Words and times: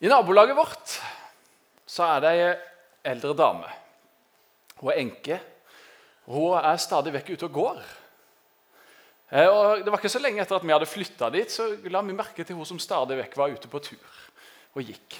I 0.00 0.08
nabolaget 0.12 0.56
vårt 0.56 0.96
så 1.88 2.04
er 2.04 2.24
det 2.24 2.32
ei 2.34 2.48
eldre 3.12 3.36
dame. 3.38 3.68
Hun 4.80 4.90
er 4.92 4.98
enke. 5.00 5.38
Hun 6.26 6.58
er 6.58 6.82
stadig 6.82 7.14
vekk 7.14 7.30
ute 7.36 7.48
og 7.48 7.54
går. 7.54 7.78
Eh, 9.30 9.48
og 9.48 9.84
det 9.84 9.90
var 9.90 9.98
ikke 9.98 10.12
så 10.12 10.20
lenge 10.20 10.42
etter 10.42 10.58
at 10.58 10.66
vi 10.66 10.74
hadde 10.74 10.90
flytta 10.90 11.30
dit, 11.34 11.50
så 11.50 11.70
la 11.90 12.02
vi 12.04 12.14
merke 12.18 12.44
til 12.44 12.58
hun 12.58 12.68
som 12.68 12.80
stadig 12.82 13.16
vekk 13.22 13.38
var 13.40 13.54
ute 13.54 13.70
på 13.70 13.80
tur 13.82 14.20
og 14.76 14.84
gikk. 14.84 15.16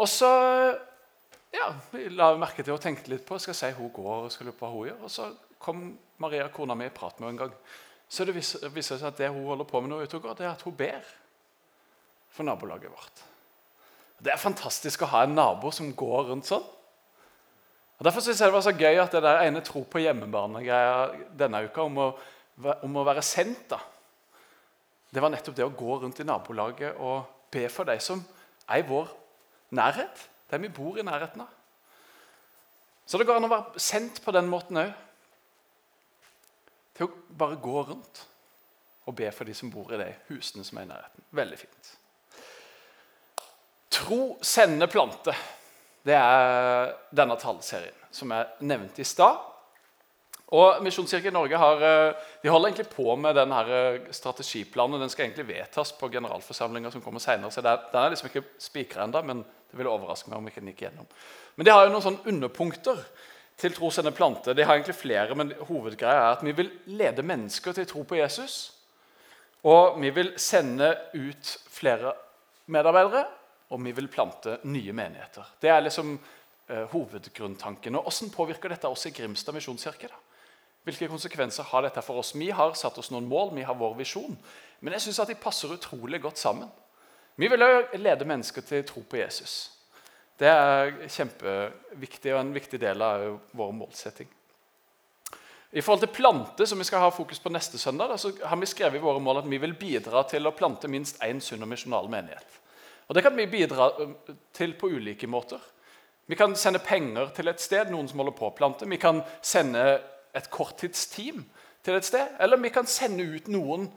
Og 0.00 0.08
så 0.08 0.30
ja, 1.52 1.68
vi 1.92 2.06
la 2.08 2.30
merke 2.40 2.64
til 2.64 2.72
og 2.72 2.80
tenkte 2.80 3.12
litt 3.12 3.26
på 3.28 3.36
skal 3.42 3.58
si 3.58 3.68
hun 3.76 3.92
går 3.92 4.28
og 4.28 4.32
skal 4.32 4.48
lukke 4.48 4.64
hva 4.64 4.70
hun 4.72 4.88
gjør. 4.88 5.02
Og 5.04 5.12
så 5.12 5.28
kom 5.62 5.90
Maria, 6.22 6.48
kona 6.54 6.78
mi, 6.78 6.88
i 6.88 6.94
prat 6.94 7.20
med 7.20 7.28
henne 7.28 7.36
en 7.36 7.42
gang. 7.44 7.58
Så 8.08 8.24
det 8.28 8.34
viser 8.36 8.96
seg 8.96 9.10
at 9.10 9.20
det 9.20 9.28
hun 9.28 9.44
holder 9.50 9.68
på 9.68 9.82
med 9.82 9.92
når 9.92 10.00
hun 10.00 10.06
er 10.06 10.08
ute 10.08 10.18
og 10.22 10.24
går, 10.30 10.38
det 10.40 10.48
er 10.48 10.54
at 10.54 10.64
hun 10.64 10.78
ber 10.78 11.12
for 12.32 12.48
nabolaget 12.48 12.92
vårt. 12.92 13.26
Det 14.22 14.30
er 14.30 14.38
fantastisk 14.38 15.02
å 15.02 15.10
ha 15.10 15.24
en 15.26 15.34
nabo 15.34 15.72
som 15.74 15.90
går 15.98 16.28
rundt 16.30 16.46
sånn. 16.46 16.64
Og 17.98 18.06
Derfor 18.06 18.22
synes 18.24 18.40
jeg 18.40 18.50
det 18.50 18.54
var 18.54 18.64
så 18.66 18.74
gøy 18.74 19.00
at 19.02 19.14
det 19.14 19.22
der 19.22 19.44
ene 19.46 19.62
tro 19.66 19.82
på 19.86 20.02
hjemmebane-greia 20.02 21.26
denne 21.38 21.62
uka 21.66 21.84
om 21.86 21.98
å, 22.02 22.06
om 22.86 22.98
å, 22.98 23.04
være 23.06 23.22
sendt, 23.26 23.68
da, 23.70 23.78
det 25.12 25.22
var 25.22 25.30
nettopp 25.30 25.58
det 25.58 25.66
å 25.66 25.74
gå 25.76 25.98
rundt 26.02 26.22
i 26.22 26.26
nabolaget 26.26 26.98
og 27.02 27.28
be 27.52 27.66
for 27.70 27.86
de 27.86 27.98
som 28.02 28.22
er 28.66 28.82
i 28.82 28.86
vår 28.88 29.10
nærhet. 29.76 30.26
De 30.50 30.60
vi 30.62 30.70
bor 30.72 30.98
i 30.98 31.06
nærheten 31.06 31.44
av. 31.44 31.50
Så 33.06 33.18
det 33.18 33.26
går 33.28 33.38
an 33.38 33.46
å 33.48 33.52
være 33.52 33.82
sendt 33.82 34.22
på 34.24 34.34
den 34.34 34.50
måten 34.50 34.78
òg. 34.82 34.92
Til 36.96 37.08
å 37.08 37.36
bare 37.38 37.58
gå 37.60 37.86
rundt 37.88 38.26
og 39.06 39.16
be 39.18 39.30
for 39.34 39.48
de 39.48 39.54
som 39.56 39.70
bor 39.72 39.90
i 39.92 40.00
de 40.00 40.10
husene 40.30 40.64
som 40.64 40.78
er 40.78 40.86
i 40.86 40.92
nærheten. 40.92 41.26
Veldig 41.34 41.58
fint. 41.60 41.92
Tro 43.92 44.38
sender 44.40 44.88
plante. 44.88 45.34
Det 46.02 46.16
er 46.16 46.94
denne 47.14 47.36
taleserien 47.38 47.98
som 48.12 48.32
jeg 48.32 48.68
nevnte 48.68 49.02
i 49.04 49.08
stad. 49.08 49.40
Og 50.52 50.82
Misjonskirken 50.84 51.32
Norge 51.32 51.56
har, 51.56 51.82
eh, 51.82 52.14
de 52.42 52.48
holder 52.48 52.68
egentlig 52.68 52.90
på 52.92 53.16
med 53.16 53.34
denne 53.36 53.60
eh, 53.68 54.00
strategiplanen. 54.12 55.00
Den 55.00 55.08
skal 55.08 55.26
egentlig 55.26 55.48
vedtas 55.48 55.92
på 55.96 56.10
generalforsamlinga 56.12 56.90
som 56.92 57.00
kommer 57.00 57.20
senere. 57.20 57.50
Så 57.50 57.64
den 57.64 58.00
er 58.00 58.10
liksom 58.12 58.28
ikke 58.28 58.44
spikra 58.60 59.04
ennå, 59.04 59.22
men 59.24 59.44
det 59.44 59.78
ville 59.78 59.92
overraske 59.92 60.28
meg 60.28 60.38
om 60.38 60.48
ikke 60.48 60.60
den 60.60 60.72
gikk 60.72 60.84
gjennom. 60.84 61.08
Men 61.56 61.64
de 61.64 61.72
har 61.72 61.86
jo 61.86 61.92
noen 61.94 62.04
sånne 62.04 62.28
underpunkter 62.28 63.00
til 63.56 63.72
tro 63.72 63.90
sende 63.90 64.12
plante. 64.12 64.52
De 64.52 64.64
har 64.64 64.76
egentlig 64.76 64.98
flere, 64.98 65.34
men 65.34 65.54
hovedgreia 65.68 66.26
er 66.26 66.36
at 66.36 66.44
vi 66.44 66.52
vil 66.52 66.72
lede 66.86 67.24
mennesker 67.24 67.72
til 67.72 67.88
tro 67.88 68.04
på 68.04 68.20
Jesus. 68.20 68.72
Og 69.64 70.00
vi 70.02 70.10
vil 70.10 70.34
sende 70.36 70.92
ut 71.14 71.56
flere 71.70 72.12
medarbeidere 72.66 73.24
og 73.72 73.80
vi 73.84 73.94
vil 73.96 74.10
plante 74.12 74.58
nye 74.68 74.92
menigheter. 74.92 75.48
Det 75.60 75.70
er 75.72 75.80
liksom 75.84 76.12
eh, 76.16 76.84
hovedgrunntanken. 76.92 77.96
Og 77.96 78.08
Hvordan 78.08 78.34
påvirker 78.34 78.72
dette 78.72 78.90
oss 78.90 79.06
i 79.08 79.14
Grimstad 79.16 79.56
misjonskirke? 79.56 80.10
Hvilke 80.82 81.08
konsekvenser 81.08 81.68
har 81.70 81.86
dette 81.86 82.02
for 82.02 82.20
oss? 82.20 82.34
Vi 82.34 82.50
har 82.50 82.74
satt 82.78 82.98
oss 82.98 83.12
noen 83.14 83.28
mål, 83.30 83.54
vi 83.56 83.64
har 83.66 83.78
vår 83.78 83.94
visjon. 84.00 84.36
Men 84.80 84.96
jeg 84.96 85.06
synes 85.06 85.22
at 85.22 85.30
de 85.30 85.38
passer 85.38 85.72
utrolig 85.72 86.20
godt 86.22 86.42
sammen. 86.42 86.68
Vi 87.38 87.48
vil 87.48 87.62
lede 87.96 88.28
mennesker 88.28 88.66
til 88.66 88.84
tro 88.84 89.04
på 89.08 89.20
Jesus. 89.22 89.70
Det 90.38 90.50
er 90.50 90.92
kjempeviktig 91.06 92.32
og 92.34 92.40
en 92.40 92.54
viktig 92.54 92.80
del 92.82 93.04
av 93.04 93.26
vår 93.56 93.74
målsetting. 93.78 94.28
I 95.72 95.80
forhold 95.80 96.02
til 96.02 96.12
plante, 96.12 96.66
som 96.66 96.82
vi 96.82 96.84
skal 96.84 97.00
ha 97.00 97.12
fokus 97.14 97.38
på 97.40 97.48
neste 97.48 97.78
søndag, 97.78 98.18
så 98.20 98.34
har 98.44 98.58
vi 98.60 98.68
skrevet 98.68 98.98
i 98.98 99.04
våre 99.04 99.22
mål 99.22 99.40
at 99.40 99.48
vi 99.48 99.60
vil 99.62 99.72
bidra 99.78 100.20
til 100.28 100.44
å 100.44 100.52
plante 100.52 100.90
minst 100.90 101.22
én 101.24 101.40
sunn 101.40 101.64
og 101.64 101.70
misjonal 101.70 102.10
menighet. 102.12 102.58
Og 103.08 103.14
Det 103.14 103.22
kan 103.22 103.36
vi 103.36 103.46
bidra 103.46 103.90
til 104.54 104.74
på 104.78 104.88
ulike 104.88 105.26
måter. 105.26 105.60
Vi 106.26 106.36
kan 106.36 106.54
sende 106.56 106.78
penger 106.78 107.32
til 107.34 107.48
et 107.50 107.60
sted, 107.60 107.90
noen 107.90 108.08
som 108.08 108.22
holder 108.22 108.36
på 108.38 108.48
å 108.48 108.54
plante. 108.56 108.88
Vi 108.88 109.00
kan 109.00 109.22
sende 109.42 110.00
et 110.32 110.48
korttidsteam 110.50 111.42
til 111.84 111.98
et 111.98 112.06
sted. 112.06 112.36
Eller 112.40 112.60
vi 112.62 112.70
kan 112.72 112.86
sende 112.86 113.26
ut 113.26 113.50
noen 113.52 113.88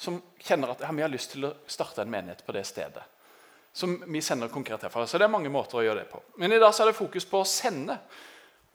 som 0.00 0.20
kjenner 0.40 0.74
at 0.74 0.84
ja, 0.84 0.92
vi 0.96 1.02
har 1.04 1.12
lyst 1.12 1.34
til 1.34 1.48
å 1.48 1.54
starte 1.68 2.04
en 2.04 2.12
menighet 2.12 2.44
på 2.46 2.54
det 2.56 2.66
stedet. 2.68 3.02
Som 3.72 3.98
vi 4.06 4.22
sender 4.24 4.52
konkret 4.52 4.82
herfra. 4.86 5.06
Så 5.06 5.18
det 5.18 5.26
er 5.26 5.32
mange 5.32 5.52
måter 5.52 5.80
å 5.80 5.84
gjøre 5.84 6.04
det 6.04 6.10
på. 6.12 6.22
Men 6.40 6.52
i 6.52 6.60
dag 6.60 6.74
så 6.74 6.84
er 6.84 6.90
det 6.90 6.98
fokus 6.98 7.26
på 7.28 7.42
å 7.42 7.48
sende. 7.48 7.98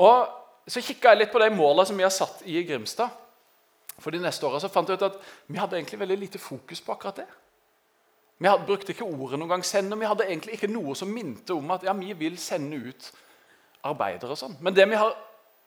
Og 0.02 0.42
Så 0.66 0.82
kikka 0.82 1.12
jeg 1.12 1.20
litt 1.20 1.30
på 1.30 1.38
de 1.38 1.52
målene 1.54 1.86
som 1.86 1.98
vi 1.98 2.02
har 2.02 2.10
satt 2.10 2.40
i 2.50 2.64
Grimstad. 2.66 3.12
For 4.02 4.10
de 4.10 4.18
neste 4.18 4.48
åra 4.48 4.58
fant 4.66 4.90
jeg 4.90 4.98
ut 4.98 5.04
at 5.06 5.20
vi 5.46 5.60
hadde 5.62 5.78
egentlig 5.78 6.00
veldig 6.02 6.18
lite 6.24 6.42
fokus 6.42 6.82
på 6.82 6.96
akkurat 6.96 7.20
det. 7.22 7.28
Vi 8.38 8.48
hadde, 8.48 8.66
brukte 8.68 8.92
ikke 8.92 9.08
ordet 9.08 9.40
noen 9.40 9.50
gang 9.50 9.64
'send', 9.66 9.94
og 9.94 10.00
vi 10.00 10.06
hadde 10.06 10.26
egentlig 10.28 10.54
ikke 10.54 10.72
noe 10.72 10.96
som 10.96 11.08
minte 11.08 11.54
om 11.54 11.72
at 11.72 11.84
ja, 11.84 11.94
vi 11.94 12.14
vil 12.14 12.38
sende 12.38 12.78
ut 12.78 13.12
arbeidere. 13.84 14.32
og 14.32 14.38
sånn. 14.38 14.58
Men 14.60 14.76
det 14.76 14.90
vi 14.90 14.96
har 14.96 15.16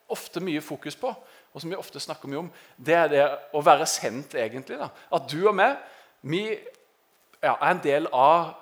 ofte 0.09 0.41
mye 0.41 0.61
fokus 0.61 0.97
på, 0.97 1.09
og 1.53 1.61
som 1.61 1.71
vi 1.71 1.77
ofte 1.77 2.01
snakker 2.01 2.29
mye 2.29 2.39
om, 2.39 2.51
det 2.77 2.95
er 2.95 3.09
det 3.09 3.25
å 3.53 3.63
være 3.65 3.87
sendt, 3.87 4.35
egentlig. 4.35 4.79
da. 4.79 4.89
At 5.13 5.31
du 5.31 5.49
og 5.49 5.55
meg 5.55 5.77
vi 6.23 6.59
ja, 7.43 7.55
er 7.55 7.71
en 7.71 7.83
del 7.83 8.09
av 8.13 8.55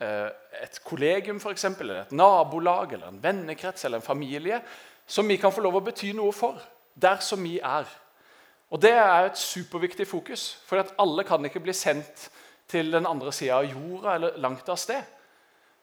eh, 0.00 0.30
et 0.62 0.80
kollegium, 0.84 1.40
eksempel, 1.50 1.90
eller 1.90 2.02
et 2.02 2.12
nabolag, 2.12 2.92
eller 2.92 3.08
en 3.08 3.22
vennekrets 3.22 3.84
eller 3.84 3.98
en 3.98 4.06
familie 4.06 4.62
som 5.06 5.28
vi 5.28 5.36
kan 5.36 5.52
få 5.52 5.60
lov 5.60 5.76
å 5.76 5.84
bety 5.84 6.12
noe 6.16 6.32
for, 6.32 6.60
der 6.94 7.20
som 7.20 7.42
vi 7.42 7.58
er. 7.58 7.86
Og 8.70 8.80
Det 8.80 8.92
er 8.92 9.26
et 9.26 9.38
superviktig 9.38 10.06
fokus, 10.08 10.58
for 10.64 10.80
alle 10.98 11.24
kan 11.24 11.44
ikke 11.44 11.60
bli 11.60 11.72
sendt 11.76 12.30
til 12.72 12.92
den 12.94 13.06
andre 13.08 13.32
sida 13.34 13.60
av 13.60 13.68
jorda 13.68 14.16
eller 14.16 14.40
langt 14.40 14.68
av 14.72 14.80
sted. 14.80 15.04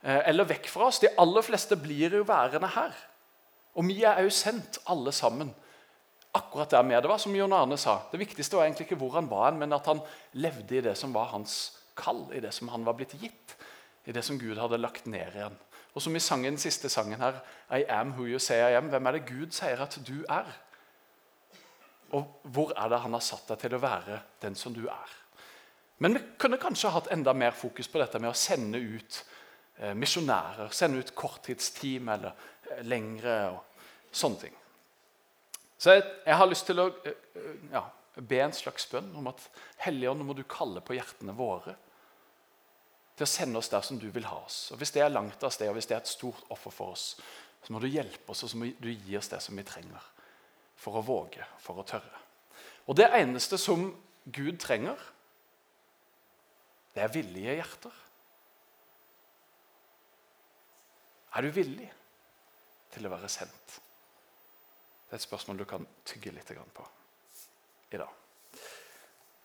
Eh, 0.02 0.22
eller 0.32 0.48
vekk 0.50 0.70
fra 0.72 0.90
oss. 0.90 1.02
De 1.04 1.12
aller 1.22 1.46
fleste 1.46 1.78
blir 1.80 2.18
jo 2.20 2.26
værende 2.28 2.70
her. 2.74 2.96
Og 3.78 3.86
vi 3.88 4.02
er 4.04 4.22
òg 4.24 4.32
sendt, 4.34 4.82
alle 4.90 5.14
sammen. 5.16 5.52
Akkurat 6.36 6.72
der 6.72 6.86
med 6.86 7.02
det 7.02 7.10
var, 7.10 7.22
som 7.22 7.36
Jon 7.36 7.54
Arne 7.54 7.78
sa. 7.78 8.00
Det 8.12 8.20
viktigste 8.22 8.58
var 8.58 8.68
egentlig 8.68 8.90
ikke 8.90 9.00
hvor 9.02 9.16
han 9.18 9.30
var, 9.30 9.56
men 9.58 9.74
at 9.74 9.86
han 9.90 10.02
levde 10.34 10.78
i 10.78 10.84
det 10.86 10.96
som 10.98 11.14
var 11.14 11.32
hans 11.34 11.56
kall, 11.98 12.28
i 12.34 12.42
det 12.44 12.54
som 12.54 12.70
han 12.74 12.86
var 12.86 12.98
blitt 12.98 13.16
gitt. 13.22 13.56
I 14.06 14.14
det 14.16 14.24
som 14.26 14.40
Gud 14.40 14.58
hadde 14.58 14.80
lagt 14.80 15.08
ned 15.10 15.36
i 15.36 15.44
han. 15.44 15.58
Og 15.94 16.02
som 16.02 16.16
i 16.16 16.22
sangen, 16.22 16.54
den 16.54 16.62
siste 16.62 16.90
sangen 16.90 17.22
her, 17.22 17.42
I 17.74 17.84
am 17.90 18.14
who 18.14 18.28
you 18.30 18.40
say 18.40 18.60
I 18.62 18.78
am. 18.78 18.90
Hvem 18.90 19.06
er 19.06 19.18
det 19.18 19.26
Gud 19.26 19.52
sier 19.54 19.82
at 19.82 19.98
du 20.06 20.22
er? 20.30 20.50
Og 22.16 22.30
hvor 22.44 22.74
er 22.78 22.90
det 22.90 23.02
han 23.04 23.14
har 23.14 23.26
satt 23.26 23.50
deg 23.50 23.62
til 23.66 23.76
å 23.76 23.82
være 23.82 24.22
den 24.42 24.56
som 24.58 24.74
du 24.74 24.86
er? 24.90 25.18
Men 26.00 26.16
vi 26.16 26.22
kunne 26.40 26.60
kanskje 26.62 26.92
hatt 26.96 27.12
enda 27.12 27.34
mer 27.36 27.52
fokus 27.52 27.90
på 27.92 28.00
dette 28.00 28.22
med 28.24 28.32
å 28.32 28.38
sende 28.38 28.80
ut 28.80 29.20
eh, 29.80 29.94
misjonærer. 29.94 30.72
Sende 30.72 31.02
ut 31.04 31.12
korttidsteam 31.16 32.08
eller 32.14 32.32
eh, 32.70 32.84
lengre 32.88 33.36
og 33.52 34.16
sånne 34.16 34.46
ting. 34.46 34.56
Så 35.80 35.96
jeg, 35.96 36.06
jeg 36.26 36.40
har 36.40 36.48
lyst 36.48 36.68
til 36.68 36.80
å 36.80 36.88
eh, 37.04 37.20
eh 37.36 37.76
ja, 37.76 37.84
be 38.16 38.40
en 38.44 38.56
slags 38.56 38.88
bønn 38.92 39.12
om 39.16 39.28
at 39.32 39.44
Helligånd, 39.84 40.24
må 40.28 40.36
du 40.36 40.44
kalle 40.48 40.82
på 40.84 40.96
hjertene 40.96 41.36
våre 41.36 41.76
til 43.20 43.28
å 43.28 43.30
sende 43.30 43.60
oss 43.60 43.72
der 43.72 43.84
som 43.84 44.00
du 44.00 44.08
vil 44.16 44.28
ha 44.28 44.40
oss. 44.46 44.70
Og 44.72 44.80
Hvis 44.80 44.96
det 44.96 45.04
er 45.04 45.12
langt 45.12 45.44
av 45.44 45.52
sted, 45.52 45.68
og 45.68 45.76
hvis 45.76 45.88
det 45.92 45.98
er 45.98 46.04
et 46.04 46.12
stort 46.12 46.48
offer 46.56 46.72
for 46.72 46.96
oss, 46.96 47.20
så 47.64 47.76
må 47.76 47.84
du 47.84 47.92
hjelpe 47.92 48.32
oss 48.32 48.46
og 48.48 48.52
så 48.52 48.60
må 48.60 48.72
du 48.80 48.90
gi 48.90 49.18
oss 49.20 49.28
det 49.32 49.42
som 49.44 49.60
vi 49.60 49.68
trenger 49.68 50.04
for 50.80 50.96
å 50.96 51.04
våge, 51.04 51.44
for 51.60 51.80
å 51.80 51.88
tørre. 51.88 52.24
Og 52.88 52.96
Det 52.96 53.10
eneste 53.20 53.60
som 53.60 53.90
Gud 54.26 54.60
trenger, 54.64 54.96
det 56.96 57.04
er 57.04 57.14
villige 57.14 57.58
hjerter. 57.60 57.98
Er 61.36 61.46
du 61.46 61.54
villig 61.54 61.90
til 62.94 63.06
å 63.06 63.12
være 63.14 63.30
sendt? 63.32 63.76
Det 65.10 65.16
er 65.16 65.22
et 65.22 65.26
spørsmål 65.26 65.62
du 65.62 65.68
kan 65.70 65.86
tygge 66.06 66.34
litt 66.34 66.50
på 66.74 66.88
i 67.94 67.98
dag. 67.98 68.10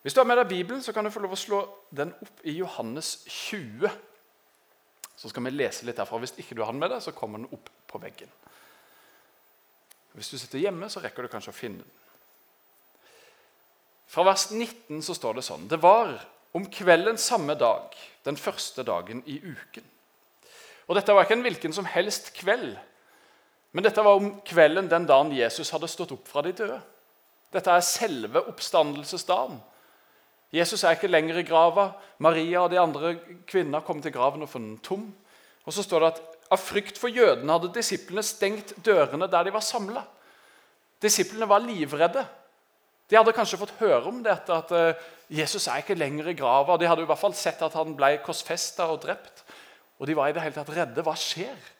Hvis 0.05 0.13
du 0.13 0.19
har 0.19 0.27
med 0.29 0.37
deg 0.37 0.51
Bibelen, 0.51 0.83
så 0.85 0.93
kan 0.93 1.05
du 1.05 1.09
få 1.09 1.23
lov 1.23 1.33
å 1.33 1.39
slå 1.39 1.59
den 1.89 2.11
opp 2.21 2.43
i 2.45 2.53
Johannes 2.59 3.23
20. 3.25 3.89
Så 5.17 5.31
skal 5.31 5.47
vi 5.47 5.53
lese 5.55 5.87
litt 5.87 5.97
derfra. 5.97 6.19
Hvis 6.21 6.35
ikke 6.37 6.57
du 6.57 6.61
har 6.61 6.73
den 6.75 6.81
med 6.83 6.93
deg, 6.93 7.01
så 7.01 7.13
kommer 7.15 7.41
den 7.41 7.49
opp 7.55 7.71
på 7.89 8.01
veggen. 8.03 8.29
Hvis 10.13 10.29
du 10.29 10.37
sitter 10.37 10.61
hjemme, 10.61 10.91
så 10.93 11.01
rekker 11.01 11.25
du 11.25 11.31
kanskje 11.31 11.53
å 11.53 11.57
finne 11.57 11.81
den. 11.81 11.93
Fra 14.13 14.27
vers 14.29 14.45
19 14.51 15.01
så 15.03 15.15
står 15.17 15.39
det 15.39 15.43
sånn 15.47 15.65
Det 15.67 15.79
var 15.81 16.13
om 16.55 16.65
kvelden 16.71 17.17
samme 17.19 17.57
dag, 17.59 17.91
den 18.25 18.37
første 18.39 18.83
dagen 18.87 19.21
i 19.27 19.37
uken. 19.43 19.85
Og 20.87 20.95
Dette 20.95 21.13
var 21.13 21.25
ikke 21.25 21.35
en 21.39 21.45
hvilken 21.45 21.73
som 21.75 21.87
helst 21.89 22.31
kveld, 22.37 22.75
men 23.75 23.83
dette 23.83 24.03
var 24.05 24.15
om 24.15 24.37
kvelden 24.47 24.87
den 24.87 25.03
dagen 25.03 25.33
Jesus 25.35 25.73
hadde 25.75 25.89
stått 25.91 26.13
opp 26.15 26.29
fra 26.31 26.45
de 26.45 26.53
døde. 26.55 26.77
Dette 27.51 27.73
er 27.73 27.83
selve 27.83 28.39
oppstandelsesdagen. 28.47 29.57
Jesus 30.55 30.85
er 30.85 30.95
ikke 30.95 31.09
lenger 31.11 31.41
i 31.41 31.43
grava. 31.47 31.89
Maria 32.23 32.61
og 32.63 32.71
de 32.71 32.79
andre 32.79 33.17
kvinnene 33.49 33.83
kom 33.83 33.99
til 33.99 34.13
graven 34.15 34.45
og 34.45 34.51
funnet 34.51 34.77
den 34.77 34.85
tom. 34.85 35.03
Og 35.67 35.75
så 35.75 35.83
står 35.83 36.05
det 36.05 36.13
at 36.13 36.23
Av 36.53 36.61
frykt 36.61 36.99
for 37.01 37.09
jødene 37.09 37.55
hadde 37.55 37.71
disiplene 37.73 38.21
stengt 38.21 38.75
dørene 38.85 39.25
der 39.25 39.47
de 39.47 39.53
var 39.55 39.63
samla. 39.65 40.03
Disiplene 41.01 41.47
var 41.49 41.63
livredde. 41.63 42.21
De 43.09 43.17
hadde 43.17 43.35
kanskje 43.37 43.59
fått 43.61 43.75
høre 43.79 44.09
om 44.09 44.23
dette, 44.25 44.49
at 44.55 44.71
eh, 44.73 45.05
Jesus 45.37 45.67
er 45.69 45.83
ikke 45.83 45.97
lenger 45.97 46.31
i 46.31 46.37
grava. 46.37 46.77
De 46.77 46.87
hadde 46.89 47.05
i 47.05 47.09
hvert 47.09 47.21
fall 47.21 47.35
sett 47.37 47.61
at 47.65 47.75
han 47.77 47.93
ble 47.97 48.15
korsfesta 48.25 48.87
og 48.89 49.03
drept. 49.05 49.43
Og 49.99 50.09
de 50.09 50.15
var 50.17 50.29
i 50.29 50.35
det 50.35 50.43
hele 50.43 50.57
tatt 50.57 50.73
redde. 50.73 51.05
Hva 51.05 51.13
skjer? 51.19 51.71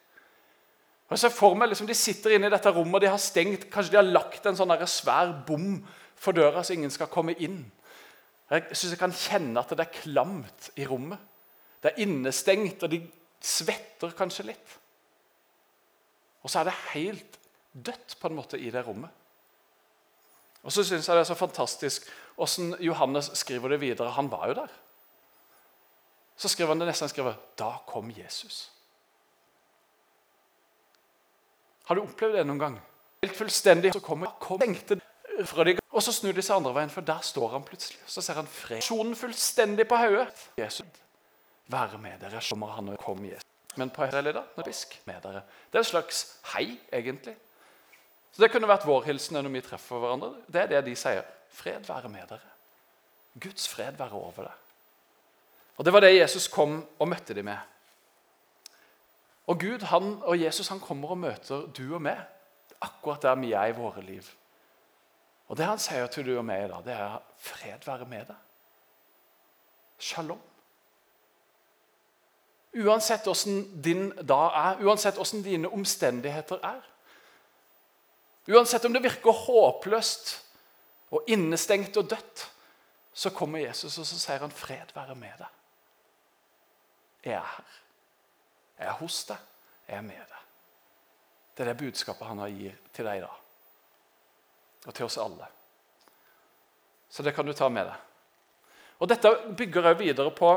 Og 1.09 1.19
ser 1.21 1.33
for 1.33 1.57
meg 1.57 1.69
liksom, 1.69 1.89
De 1.89 1.97
sitter 1.97 2.35
inne 2.35 2.49
i 2.49 2.53
dette 2.53 2.71
rommet, 2.73 3.03
de 3.03 3.11
har 3.11 3.21
stengt, 3.21 3.67
kanskje 3.73 3.93
de 3.93 4.01
har 4.01 4.07
lagt 4.07 4.45
en 4.45 4.57
sånn 4.57 4.73
svær 4.89 5.33
bom 5.47 5.79
for 6.17 6.33
døra, 6.33 6.63
så 6.63 6.73
ingen 6.73 6.93
skal 6.93 7.11
komme 7.11 7.35
inn. 7.37 7.59
Jeg 8.49 8.65
syns 8.71 8.93
jeg 8.93 9.01
kan 9.01 9.13
kjenne 9.13 9.61
at 9.61 9.73
det 9.73 9.85
er 9.85 9.93
klamt 9.93 10.69
i 10.77 10.85
rommet. 10.89 11.21
Det 11.81 11.91
er 11.91 12.01
innestengt, 12.05 12.81
og 12.85 12.93
de 12.93 13.01
svetter 13.41 14.13
kanskje 14.17 14.47
litt. 14.49 14.79
Og 16.45 16.49
så 16.49 16.61
er 16.61 16.69
det 16.69 16.79
helt 16.93 17.39
dødt 17.73 18.17
på 18.21 18.29
en 18.29 18.37
måte 18.37 18.57
i 18.61 18.71
det 18.73 18.85
rommet. 18.85 19.13
Og 20.65 20.73
så 20.73 20.83
syns 20.83 21.07
jeg 21.07 21.15
det 21.15 21.21
er 21.21 21.29
så 21.29 21.37
fantastisk 21.37 22.07
hvordan 22.35 22.75
Johannes 22.83 23.29
skriver 23.37 23.75
det 23.75 23.81
videre. 23.81 24.11
Han 24.17 24.31
var 24.31 24.47
jo 24.49 24.57
der. 24.57 24.71
Så 26.35 26.49
skriver 26.51 26.73
han 26.73 26.81
det 26.81 26.89
nesten 26.89 27.09
skriver, 27.09 27.37
Da 27.57 27.77
kom 27.87 28.09
Jesus. 28.11 28.71
Har 31.85 31.95
du 31.95 32.01
opplevd 32.01 32.39
det 32.39 32.47
noen 32.47 32.59
gang? 32.59 32.79
Helt 33.23 33.37
fullstendig, 33.37 33.93
så 33.93 34.01
kommer 34.03 34.33
kom, 34.41 34.59
fra 35.45 35.63
de, 35.63 35.77
Og 35.91 36.03
så 36.03 36.11
snur 36.11 36.33
de 36.33 36.41
seg 36.43 36.57
andre 36.57 36.73
veien, 36.75 36.91
for 36.91 37.05
der 37.05 37.21
står 37.23 37.51
han 37.53 37.63
plutselig. 37.63 38.01
Så 38.09 38.21
ser 38.21 38.33
han 38.41 38.47
fred. 38.47 38.81
fullstendig 39.15 39.87
på 39.87 39.95
hodet. 39.95 40.27
Jesus, 40.57 40.85
være 41.67 41.97
med 41.97 42.19
dere. 42.19 42.41
Kommer 42.49 42.67
han 42.67 42.89
og 42.89 42.97
kom 42.99 43.23
Jesus. 43.25 43.45
Men 43.75 43.89
på 43.89 44.05
da, 44.05 44.43
bisk 44.65 45.01
med 45.05 45.21
dere. 45.21 45.43
Det 45.71 45.77
er 45.77 45.83
en 45.83 45.91
slags 45.93 46.39
hei, 46.53 46.79
egentlig. 46.91 47.35
Så 48.35 48.41
Det 48.41 48.51
kunne 48.51 48.67
vært 48.67 48.83
vår 48.83 49.05
hilsen 49.07 49.37
når 49.39 49.47
vi 49.53 49.63
treffer 49.63 50.01
hverandre. 50.01 50.33
Det 50.51 50.61
er 50.61 50.67
det 50.67 50.81
de 50.89 50.95
sier. 50.99 51.23
Fred 51.55 51.87
være 51.87 52.09
med 52.11 52.27
dere. 52.27 52.51
Guds 53.39 53.67
fred 53.71 53.95
være 53.95 54.11
over 54.11 54.49
deg. 54.49 54.63
Og 55.77 55.85
Det 55.85 55.93
var 55.93 56.03
det 56.03 56.17
Jesus 56.17 56.47
kom 56.51 56.81
og 56.99 57.07
møtte 57.07 57.33
dem 57.33 57.45
med. 57.45 57.57
Og 59.47 59.59
Gud 59.59 59.85
han, 59.87 60.17
og 60.23 60.41
Jesus 60.41 60.67
han 60.67 60.79
kommer 60.79 61.09
og 61.15 61.17
møter 61.17 61.67
du 61.77 61.93
og 61.95 62.01
meg 62.01 62.19
akkurat 62.81 63.21
der 63.21 63.35
vi 63.39 63.53
er 63.53 63.71
i 63.71 63.77
våre 63.77 64.01
liv. 64.01 64.23
Og 65.47 65.57
Det 65.57 65.65
han 65.65 65.79
sier 65.79 66.07
til 66.07 66.25
du 66.25 66.37
og 66.37 66.45
meg 66.45 66.65
i 66.65 66.67
dag, 66.67 66.83
det 66.83 66.93
er 66.93 67.21
fred 67.37 67.85
være 67.85 68.05
med 68.05 68.25
deg. 68.25 68.35
Shalom. 69.99 70.41
Uansett 72.75 73.27
åssen 73.27 73.81
din 73.81 74.09
dag 74.27 74.51
er, 74.59 74.83
uansett 74.83 75.17
åssen 75.17 75.43
dine 75.43 75.69
omstendigheter 75.71 76.59
er. 76.63 76.83
Uansett 78.47 78.85
om 78.85 78.93
det 78.93 79.03
virker 79.03 79.33
håpløst 79.45 80.35
og 81.15 81.29
innestengt 81.31 81.97
og 81.97 82.09
dødt, 82.09 82.45
så 83.15 83.31
kommer 83.33 83.63
Jesus 83.63 83.97
og 83.97 84.05
så 84.05 84.19
sier 84.19 84.43
han, 84.43 84.51
'Fred 84.51 84.93
være 84.95 85.15
med 85.15 85.33
deg'. 85.39 85.53
Jeg 87.25 87.33
er 87.33 87.45
her. 87.55 87.65
Jeg 88.79 88.87
er 88.87 88.97
hos 88.99 89.23
deg. 89.25 89.37
Jeg 89.87 89.97
er 89.97 90.01
med 90.01 90.25
deg. 90.29 90.41
Det 91.57 91.63
er 91.63 91.73
det 91.73 91.77
budskapet 91.79 92.27
han 92.27 92.41
har 92.43 92.51
gir 92.51 92.75
til 92.93 93.05
deg 93.05 93.17
i 93.17 93.23
dag. 93.23 93.37
Og 94.85 94.93
til 94.93 95.05
oss 95.05 95.17
alle. 95.17 95.47
Så 97.09 97.23
det 97.23 97.33
kan 97.35 97.45
du 97.45 97.53
ta 97.53 97.69
med 97.69 97.87
deg. 97.87 97.95
Og 98.99 99.09
Dette 99.09 99.31
bygger 99.57 99.87
jeg 99.89 99.99
videre 99.99 100.31
på 100.35 100.55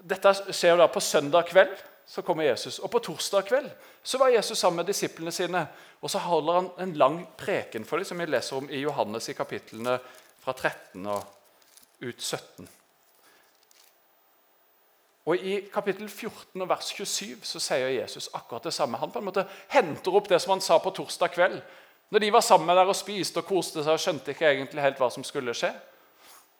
Dette 0.00 0.32
skjer 0.48 0.78
da 0.80 0.86
på 0.88 1.00
søndag 1.00 1.50
kveld. 1.50 1.74
Så 2.10 2.22
kommer 2.26 2.42
Jesus. 2.42 2.78
Og 2.78 2.90
på 2.90 2.98
torsdag 2.98 3.46
kveld 3.46 3.70
så 4.02 4.18
var 4.18 4.32
Jesus 4.34 4.58
sammen 4.58 4.82
med 4.82 4.88
disiplene 4.90 5.30
sine. 5.32 5.66
Og 6.02 6.10
så 6.10 6.18
holder 6.18 6.56
han 6.56 6.70
en 6.82 6.94
lang 6.98 7.20
preken 7.38 7.84
for 7.86 7.96
dem, 7.96 8.04
som 8.04 8.18
vi 8.18 8.26
leser 8.26 8.56
om 8.56 8.66
i 8.70 8.80
Johannes 8.82 9.28
i 9.28 9.36
kapitlene 9.38 9.94
fra 10.42 10.52
13 10.52 11.06
og 11.06 11.22
ut 12.00 12.22
17. 12.22 12.68
Og 15.30 15.36
I 15.36 15.60
kapittel 15.70 16.08
14 16.08 16.62
og 16.62 16.68
vers 16.68 16.90
27 16.96 17.44
så 17.46 17.62
sier 17.62 17.92
Jesus 18.00 18.30
akkurat 18.34 18.66
det 18.66 18.74
samme. 18.74 18.98
Han 18.98 19.12
på 19.14 19.22
en 19.22 19.28
måte 19.28 19.46
henter 19.70 20.16
opp 20.16 20.28
det 20.28 20.40
som 20.42 20.56
han 20.56 20.64
sa 20.64 20.80
på 20.82 20.90
torsdag 20.96 21.30
kveld. 21.36 21.60
Når 22.10 22.24
de 22.24 22.32
var 22.32 22.42
sammen 22.42 22.74
der 22.76 22.90
og 22.90 22.96
spiste 22.98 23.38
og 23.38 23.46
koste 23.46 23.84
seg 23.84 23.94
og 23.94 24.02
skjønte 24.02 24.34
ikke 24.34 24.50
egentlig 24.50 24.82
helt 24.82 24.98
hva 24.98 25.12
som 25.14 25.22
skulle 25.22 25.54
skje. 25.54 25.70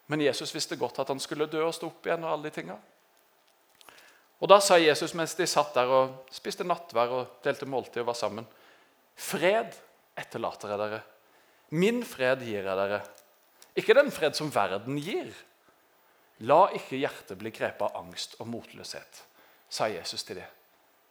Men 0.06 0.22
Jesus 0.22 0.54
visste 0.54 0.78
godt 0.78 1.02
at 1.02 1.10
han 1.10 1.18
skulle 1.18 1.50
dø 1.50 1.64
og 1.66 1.74
stå 1.74 1.90
opp 1.90 2.06
igjen. 2.06 2.22
Og 2.22 2.36
alle 2.36 2.46
de 2.46 2.54
tingene. 2.54 2.78
Og 4.40 4.48
Da 4.48 4.60
sa 4.64 4.78
Jesus 4.80 5.12
mens 5.14 5.34
de 5.36 5.46
satt 5.48 5.74
der 5.76 5.90
og 5.92 6.32
spiste 6.32 6.64
nattvær 6.64 7.12
og 7.12 7.40
delte 7.44 7.68
måltid 7.68 8.02
og 8.02 8.10
var 8.12 8.18
sammen 8.18 8.46
Fred 9.20 9.74
etterlater 10.16 10.72
jeg 10.72 10.80
dere. 10.80 11.00
Min 11.76 12.00
fred 12.08 12.40
gir 12.42 12.64
jeg 12.64 12.76
dere. 12.78 13.02
Ikke 13.76 13.94
den 13.94 14.08
fred 14.10 14.34
som 14.38 14.48
verden 14.52 14.96
gir. 14.98 15.28
La 16.48 16.70
ikke 16.72 16.96
hjertet 16.96 17.38
bli 17.38 17.52
grepet 17.52 17.84
av 17.84 17.98
angst 18.00 18.38
og 18.40 18.48
motløshet, 18.48 19.20
sa 19.68 19.90
Jesus 19.92 20.24
til 20.24 20.40
dem. 20.40 20.56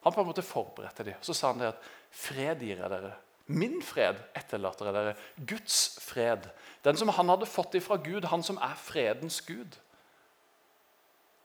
Han 0.04 0.16
på 0.16 0.24
en 0.24 0.30
måte 0.32 0.46
forberedte 0.46 1.06
dem. 1.06 1.20
Så 1.22 1.36
sa 1.38 1.52
han 1.52 1.62
det 1.62 1.74
at 1.74 1.90
fred 2.10 2.64
gir 2.66 2.82
jeg 2.82 2.92
dere. 2.92 3.14
Min 3.50 3.80
fred 3.86 4.18
etterlater 4.38 4.90
jeg 4.90 4.98
dere. 4.98 5.16
Guds 5.50 6.00
fred. 6.02 6.50
Den 6.86 6.98
som 6.98 7.12
han 7.14 7.30
hadde 7.30 7.50
fått 7.50 7.78
ifra 7.78 8.00
Gud, 8.02 8.28
han 8.32 8.46
som 8.46 8.58
er 8.64 8.76
fredens 8.80 9.42
Gud. 9.46 9.78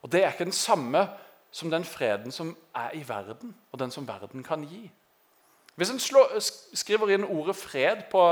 Og 0.05 0.11
Det 0.13 0.23
er 0.23 0.33
ikke 0.33 0.49
den 0.49 0.57
samme 0.57 1.07
som 1.55 1.71
den 1.71 1.85
freden 1.87 2.33
som 2.35 2.57
er 2.75 2.91
i 2.99 3.05
verden, 3.09 3.55
og 3.73 3.79
den 3.79 3.91
som 3.91 4.09
verden 4.09 4.43
kan 4.43 4.65
gi. 4.67 4.91
Hvis 5.75 5.91
en 5.91 6.01
skriver 6.75 7.11
inn 7.15 7.25
ordet 7.25 7.57
'fred' 7.57 8.09
på 8.11 8.23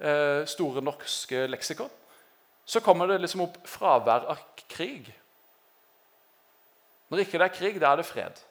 eh, 0.00 0.46
Store 0.46 0.82
norske 0.82 1.46
leksikon, 1.46 1.90
så 2.64 2.80
kommer 2.80 3.06
det 3.06 3.20
liksom 3.20 3.40
opp 3.40 3.58
fravær 3.66 4.26
av 4.30 4.38
krig. 4.68 5.14
Når 7.08 7.18
ikke 7.18 7.38
det 7.38 7.44
er 7.44 7.54
krig, 7.54 7.80
da 7.80 7.92
er 7.92 7.96
det 7.96 8.06
fred. 8.06 8.42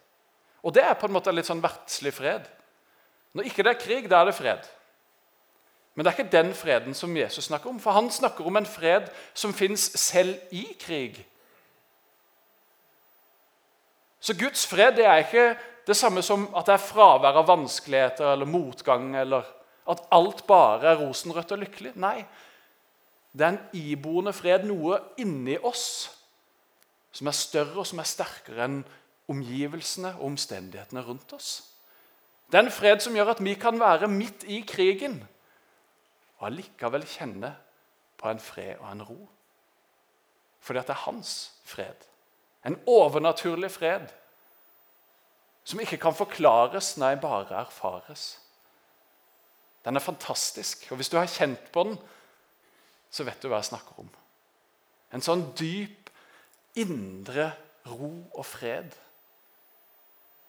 Og 0.63 0.75
det 0.75 0.83
er 0.83 0.93
på 0.93 1.07
en 1.07 1.13
måte 1.13 1.31
litt 1.31 1.47
sånn 1.47 1.63
verdslig 1.63 2.13
fred. 2.13 2.47
Når 3.33 3.43
ikke 3.47 3.63
det 3.63 3.71
er 3.71 3.85
krig, 3.85 4.09
da 4.09 4.21
er 4.21 4.25
det 4.25 4.35
fred. 4.35 4.67
Men 5.95 6.05
det 6.05 6.11
er 6.11 6.19
ikke 6.19 6.37
den 6.37 6.53
freden 6.53 6.93
som 6.93 7.17
Jesus 7.17 7.45
snakker 7.45 7.69
om. 7.69 7.79
For 7.79 7.91
han 7.91 8.11
snakker 8.11 8.47
om 8.47 8.57
en 8.57 8.65
fred 8.65 9.11
som 9.33 9.53
fins 9.53 9.91
selv 9.99 10.35
i 10.51 10.65
krig. 10.79 11.25
Så 14.19 14.35
Guds 14.35 14.65
fred 14.67 14.97
det 14.97 15.05
er 15.07 15.23
ikke 15.23 15.47
det 15.87 15.95
samme 15.97 16.21
som 16.25 16.47
at 16.57 16.67
det 16.67 16.75
er 16.75 16.83
fravær 16.83 17.39
av 17.39 17.47
vanskeligheter 17.49 18.33
eller 18.33 18.49
motgang, 18.49 19.15
eller 19.15 19.47
at 19.89 20.03
alt 20.13 20.43
bare 20.47 20.91
er 20.91 20.99
rosenrødt 20.99 21.55
og 21.55 21.63
lykkelig. 21.63 21.95
Nei, 21.97 22.25
det 23.33 23.45
er 23.45 23.55
en 23.55 23.61
iboende 23.77 24.33
fred, 24.35 24.67
noe 24.67 24.99
inni 25.21 25.57
oss, 25.65 26.09
som 27.15 27.29
er 27.29 27.37
større 27.37 27.81
og 27.81 27.87
som 27.89 28.01
er 28.01 28.09
sterkere 28.09 28.67
enn 28.67 28.83
omgivelsene 29.29 30.15
og 30.17 30.27
omstendighetene 30.31 31.03
rundt 31.05 31.33
oss. 31.37 31.49
Det 32.49 32.57
er 32.57 32.65
en 32.65 32.73
fred 32.73 33.01
som 33.05 33.15
gjør 33.15 33.35
at 33.35 33.43
vi 33.45 33.53
kan 33.61 33.77
være 33.79 34.09
midt 34.09 34.45
i 34.49 34.63
krigen 34.67 35.19
og 36.39 36.47
allikevel 36.49 37.05
kjenne 37.05 37.51
på 38.17 38.29
en 38.29 38.41
fred 38.41 38.79
og 38.79 38.89
en 38.91 39.03
ro. 39.05 39.19
Fordi 40.59 40.81
at 40.81 40.89
det 40.89 40.95
er 40.95 41.05
hans 41.05 41.33
fred. 41.65 42.08
En 42.67 42.79
overnaturlig 42.89 43.71
fred 43.71 44.09
som 45.63 45.79
ikke 45.79 45.99
kan 46.01 46.15
forklares, 46.15 46.95
nei, 46.97 47.13
bare 47.21 47.59
erfares. 47.61 48.39
Den 49.85 49.95
er 49.95 50.03
fantastisk. 50.03 50.87
Og 50.89 50.99
hvis 50.99 51.11
du 51.11 51.17
har 51.17 51.29
kjent 51.29 51.71
på 51.71 51.83
den, 51.83 51.99
så 53.11 53.23
vet 53.23 53.41
du 53.41 53.49
hva 53.49 53.61
jeg 53.61 53.69
snakker 53.69 54.01
om. 54.01 54.09
En 55.13 55.23
sånn 55.23 55.45
dyp, 55.57 56.09
indre 56.79 57.51
ro 57.89 58.11
og 58.33 58.45
fred 58.45 58.93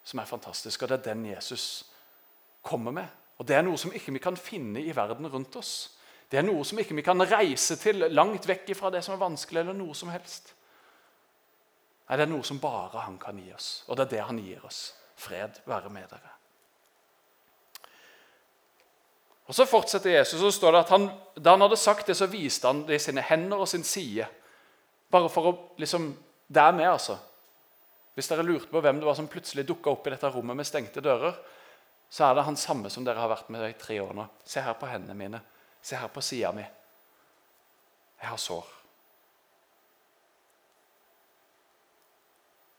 som 0.05 0.21
er 0.21 0.29
fantastisk. 0.29 0.83
Og 0.83 0.91
det 0.91 0.99
er 0.99 1.07
den 1.11 1.25
Jesus 1.31 1.65
kommer 2.61 2.91
med. 2.91 3.07
Og 3.37 3.47
Det 3.47 3.55
er 3.55 3.65
noe 3.65 3.77
som 3.77 3.93
ikke 3.93 4.13
vi 4.13 4.21
kan 4.21 4.37
finne 4.37 4.81
i 4.81 4.95
verden 4.95 5.25
rundt 5.27 5.55
oss. 5.57 5.97
Det 6.29 6.37
er 6.37 6.45
noe 6.45 6.63
som 6.65 6.79
ikke 6.79 6.95
vi 6.95 7.03
kan 7.05 7.21
reise 7.25 7.75
til 7.75 8.05
langt 8.13 8.45
vekk 8.47 8.69
fra 8.77 8.91
det 8.93 9.01
som 9.03 9.15
er 9.15 9.23
vanskelig, 9.23 9.63
eller 9.63 9.73
noe 9.75 9.95
som 9.97 10.11
helst. 10.13 10.53
Nei, 12.11 12.17
Det 12.17 12.25
er 12.25 12.31
noe 12.33 12.43
som 12.43 12.59
bare 12.59 13.05
han 13.05 13.15
kan 13.17 13.37
gi 13.39 13.53
oss, 13.55 13.85
og 13.87 13.95
det 13.95 14.03
er 14.03 14.09
det 14.11 14.23
han 14.27 14.39
gir 14.43 14.65
oss. 14.67 14.79
Fred 15.15 15.61
være 15.63 15.89
med 15.89 16.09
dere. 16.11 16.33
Og 19.47 19.55
Så 19.55 19.65
fortsetter 19.65 20.17
Jesus, 20.17 20.41
og 20.43 20.51
står 20.53 20.71
det 20.71 20.79
at 20.79 20.89
han, 20.91 21.07
da 21.39 21.53
han 21.55 21.63
hadde 21.63 21.77
sagt 21.79 22.07
det, 22.07 22.17
så 22.19 22.27
viste 22.27 22.67
han 22.67 22.83
det 22.87 22.97
i 22.99 22.99
sine 22.99 23.23
hender 23.23 23.63
og 23.63 23.67
sin 23.67 23.83
side. 23.83 24.27
Bare 25.11 25.29
for 25.29 25.47
å 25.47 25.57
liksom 25.79 26.17
Det 26.51 26.59
er 26.59 26.73
med, 26.75 26.89
altså. 26.91 27.15
Hvis 28.13 28.27
dere 28.27 28.43
lurte 28.43 28.67
på 28.67 28.81
hvem 28.81 28.97
det 28.99 29.05
var 29.07 29.15
som 29.15 29.27
plutselig 29.31 29.63
dukka 29.63 29.89
opp 29.89 30.07
i 30.07 30.11
dette 30.11 30.27
rommet 30.27 30.57
med 30.57 30.67
stengte 30.67 30.99
dører, 30.99 31.31
så 32.09 32.25
er 32.25 32.35
det 32.35 32.43
han 32.43 32.57
samme 32.59 32.89
som 32.91 33.05
dere 33.07 33.23
har 33.23 33.31
vært 33.31 33.47
med 33.49 33.69
i 33.69 33.79
tre 33.79 34.01
år 34.03 34.11
nå. 34.13 34.25
Se 34.43 34.59
her 34.59 34.75
på 34.75 34.89
hendene 34.91 35.15
mine. 35.15 35.39
Se 35.81 35.95
her 35.95 36.11
på 36.11 36.19
sida 36.21 36.51
mi. 36.51 36.65
Jeg 38.19 38.27
har 38.27 38.37
sår. 38.37 38.80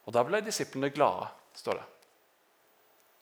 Og 0.07 0.15
Da 0.15 0.23
ble 0.27 0.41
disiplene 0.43 0.91
glade, 0.91 1.29
står 1.55 1.79
det. 1.79 1.89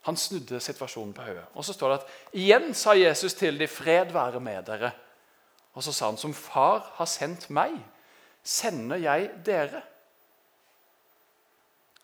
Han 0.08 0.16
snudde 0.16 0.60
situasjonen 0.60 1.12
på 1.12 1.22
hodet. 1.22 1.44
Og 1.54 1.64
så 1.64 1.72
står 1.72 1.88
det 1.88 1.98
at 2.00 2.36
igjen 2.40 2.74
sa 2.74 2.94
Jesus 2.96 3.34
til 3.34 3.58
de, 3.58 3.68
'Fred 3.68 4.12
være 4.12 4.40
med 4.40 4.68
dere'. 4.68 4.90
Og 5.72 5.82
så 5.82 5.92
sa 5.92 6.06
han, 6.06 6.16
'Som 6.16 6.34
Far 6.34 6.92
har 6.94 7.04
sendt 7.04 7.50
meg, 7.50 7.70
sender 8.42 8.96
jeg 8.96 9.30
dere'. 9.46 9.82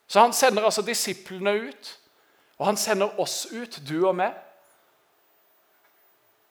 Så 0.06 0.20
han 0.20 0.32
sender 0.32 0.64
altså 0.64 0.82
disiplene 0.82 1.68
ut, 1.68 1.98
og 2.58 2.66
han 2.66 2.76
sender 2.76 3.20
oss 3.20 3.46
ut, 3.52 3.80
du 3.88 4.06
og 4.06 4.14
meg. 4.16 4.34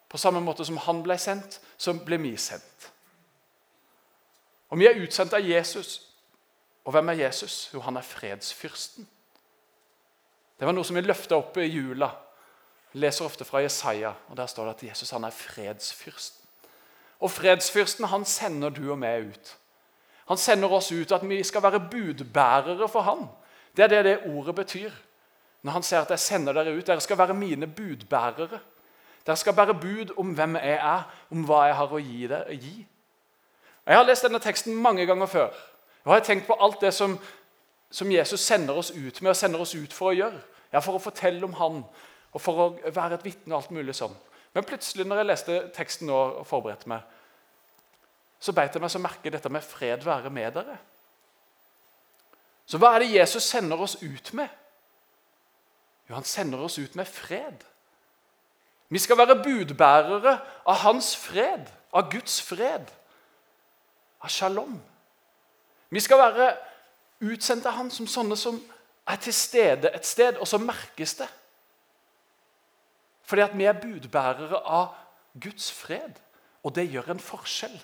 På 0.09 0.17
samme 0.17 0.39
måte 0.39 0.65
som 0.65 0.77
han 0.77 1.03
ble 1.03 1.17
sendt, 1.17 1.61
så 1.77 1.93
ble 2.05 2.17
vi 2.17 2.37
sendt. 2.37 2.91
Og 4.69 4.79
vi 4.79 4.87
er 4.87 5.01
utsendt 5.01 5.33
av 5.33 5.49
Jesus. 5.49 6.01
Og 6.85 6.91
hvem 6.91 7.09
er 7.09 7.13
Jesus? 7.25 7.69
Jo, 7.73 7.81
han 7.81 7.97
er 7.97 8.05
fredsfyrsten. 8.05 9.07
Det 10.59 10.67
var 10.67 10.75
noe 10.75 10.85
som 10.87 10.95
vi 10.95 11.03
løfta 11.03 11.37
opp 11.37 11.57
i 11.57 11.67
jula. 11.67 12.11
Vi 12.93 13.01
leser 13.03 13.25
ofte 13.25 13.45
fra 13.45 13.59
Jesaja, 13.63 14.13
og 14.29 14.37
der 14.37 14.47
står 14.47 14.69
det 14.69 14.75
at 14.75 14.83
Jesus 14.89 15.09
han 15.11 15.25
er 15.27 15.35
fredsfyrsten. 15.35 16.41
Og 17.19 17.31
fredsfyrsten 17.31 18.05
han 18.11 18.25
sender 18.25 18.69
du 18.69 18.85
og 18.91 18.99
meg 19.01 19.31
ut. 19.33 19.55
Han 20.29 20.37
sender 20.37 20.71
oss 20.71 20.91
ut 20.91 21.11
at 21.11 21.25
vi 21.29 21.41
skal 21.43 21.63
være 21.63 21.83
budbærere 21.91 22.87
for 22.89 23.05
han. 23.05 23.27
Det 23.77 23.83
er 23.83 23.87
det 23.87 24.05
det 24.05 24.17
ordet 24.31 24.55
betyr. 24.55 24.91
Når 25.61 25.71
han 25.71 25.83
sier 25.83 26.01
at 26.01 26.09
'jeg 26.09 26.19
sender 26.19 26.53
dere 26.53 26.77
ut', 26.77 26.87
dere 26.87 27.01
skal 27.01 27.17
være 27.17 27.33
mine 27.33 27.67
budbærere. 27.67 28.59
Dere 29.25 29.35
skal 29.35 29.53
bære 29.53 29.73
bud 29.73 30.13
om 30.17 30.33
hvem 30.33 30.55
jeg 30.55 30.73
er, 30.73 31.01
om 31.31 31.43
hva 31.43 31.61
jeg 31.65 31.75
har 31.75 31.93
å 31.93 31.97
gi. 31.97 32.27
Dere, 32.27 32.55
gi. 32.55 32.87
Jeg 33.85 33.97
har 33.97 34.03
lest 34.03 34.23
denne 34.23 34.39
teksten 34.39 34.75
mange 34.75 35.05
ganger 35.05 35.25
før. 35.25 35.49
Jeg 36.05 36.13
har 36.13 36.25
tenkt 36.25 36.47
på 36.47 36.57
alt 36.61 36.81
det 36.81 36.93
som, 36.93 37.17
som 37.89 38.11
Jesus 38.11 38.39
sender 38.41 38.77
oss 38.77 38.91
ut 38.91 39.21
med 39.21 39.31
og 39.31 39.35
sender 39.35 39.61
oss 39.61 39.75
ut 39.75 39.93
for 39.93 40.11
å 40.11 40.17
gjøre. 40.17 40.41
Ja, 40.73 40.79
For 40.79 40.97
å 40.97 41.01
fortelle 41.01 41.45
om 41.45 41.53
Han 41.57 41.83
og 42.35 42.41
for 42.41 42.59
å 42.59 42.91
være 42.91 43.15
et 43.15 43.25
vitne 43.25 43.55
og 43.55 43.61
alt 43.61 43.71
mulig 43.71 43.95
sånn. 43.95 44.15
Men 44.53 44.65
plutselig 44.67 45.05
når 45.07 45.21
jeg 45.21 45.27
leste 45.29 45.59
teksten 45.75 46.09
nå 46.09 46.17
og 46.41 46.47
forberedte 46.47 46.89
meg, 46.91 47.03
så 48.39 48.53
beit 48.53 48.75
jeg 48.75 48.83
meg 48.83 48.91
så 48.91 48.99
merke 48.99 49.31
dette 49.31 49.49
med 49.49 49.63
'fred 49.63 50.03
være 50.03 50.29
med 50.29 50.53
dere'. 50.53 50.77
Så 52.65 52.77
hva 52.77 52.95
er 52.95 52.99
det 52.99 53.13
Jesus 53.13 53.43
sender 53.43 53.81
oss 53.81 53.95
ut 54.01 54.33
med? 54.33 54.49
Jo, 56.09 56.15
han 56.15 56.23
sender 56.23 56.59
oss 56.59 56.77
ut 56.77 56.95
med 56.95 57.07
fred. 57.07 57.63
Vi 58.89 58.99
skal 58.99 59.17
være 59.17 59.43
budbærere 59.43 60.39
av 60.65 60.75
hans 60.75 61.15
fred, 61.15 61.69
av 61.93 62.11
Guds 62.11 62.41
fred, 62.41 62.91
av 64.21 64.29
shalom. 64.29 64.81
Vi 65.95 66.03
skal 66.03 66.19
være 66.19 66.49
utsendt 67.23 67.67
av 67.69 67.77
han 67.77 67.89
som 67.93 68.07
sånne 68.09 68.35
som 68.35 68.57
er 69.07 69.19
til 69.23 69.35
stede 69.35 69.93
et 69.95 70.07
sted, 70.07 70.35
og 70.41 70.47
så 70.49 70.59
merkes 70.59 71.13
det. 71.21 71.27
Fordi 73.25 73.45
at 73.45 73.53
vi 73.55 73.67
er 73.69 73.79
budbærere 73.79 74.59
av 74.59 74.89
Guds 75.39 75.69
fred, 75.71 76.17
og 76.67 76.73
det 76.75 76.89
gjør 76.91 77.13
en 77.13 77.21
forskjell 77.21 77.77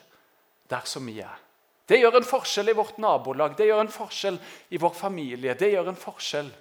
der 0.72 0.84
som 0.90 1.08
vi 1.08 1.22
er. 1.24 1.40
Det 1.88 2.00
gjør 2.00 2.20
en 2.20 2.28
forskjell 2.28 2.72
i 2.72 2.76
vårt 2.76 3.00
nabolag, 3.02 3.56
det 3.58 3.70
gjør 3.70 3.86
en 3.86 3.94
forskjell 3.94 4.40
i 4.72 4.80
vår 4.80 4.94
familie, 4.96 5.56
det 5.56 5.72
gjør 5.72 5.92
en 5.92 6.00
forskjell 6.00 6.52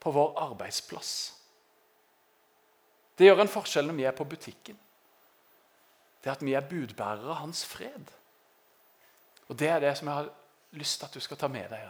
på 0.00 0.12
vår 0.14 0.36
arbeidsplass. 0.50 1.14
Det 3.16 3.28
gjør 3.28 3.42
en 3.44 3.52
forskjell 3.52 3.88
når 3.88 3.98
vi 3.98 4.06
er 4.08 4.16
på 4.16 4.28
butikken. 4.28 4.76
Det 6.20 6.32
at 6.32 6.44
vi 6.44 6.52
er 6.56 6.68
budbærere 6.68 7.32
av 7.32 7.42
hans 7.42 7.64
fred. 7.68 8.12
Og 9.48 9.58
Det 9.58 9.68
er 9.68 9.80
det 9.80 9.96
som 9.98 10.08
jeg 10.08 10.16
har 10.16 10.30
lyst 10.78 11.00
til 11.00 11.08
at 11.08 11.14
du 11.14 11.20
skal 11.20 11.38
ta 11.40 11.48
med 11.50 11.70
deg. 11.72 11.84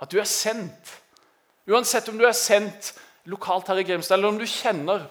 At 0.00 0.10
du 0.10 0.18
er 0.20 0.28
sendt. 0.28 0.94
Uansett 1.70 2.08
om 2.08 2.18
du 2.18 2.26
er 2.26 2.36
sendt 2.36 2.94
lokalt 3.30 3.68
her 3.68 3.80
i 3.80 3.84
Grimstad, 3.86 4.18
eller 4.18 4.32
om 4.32 4.38
du 4.40 4.46
kjenner 4.48 5.04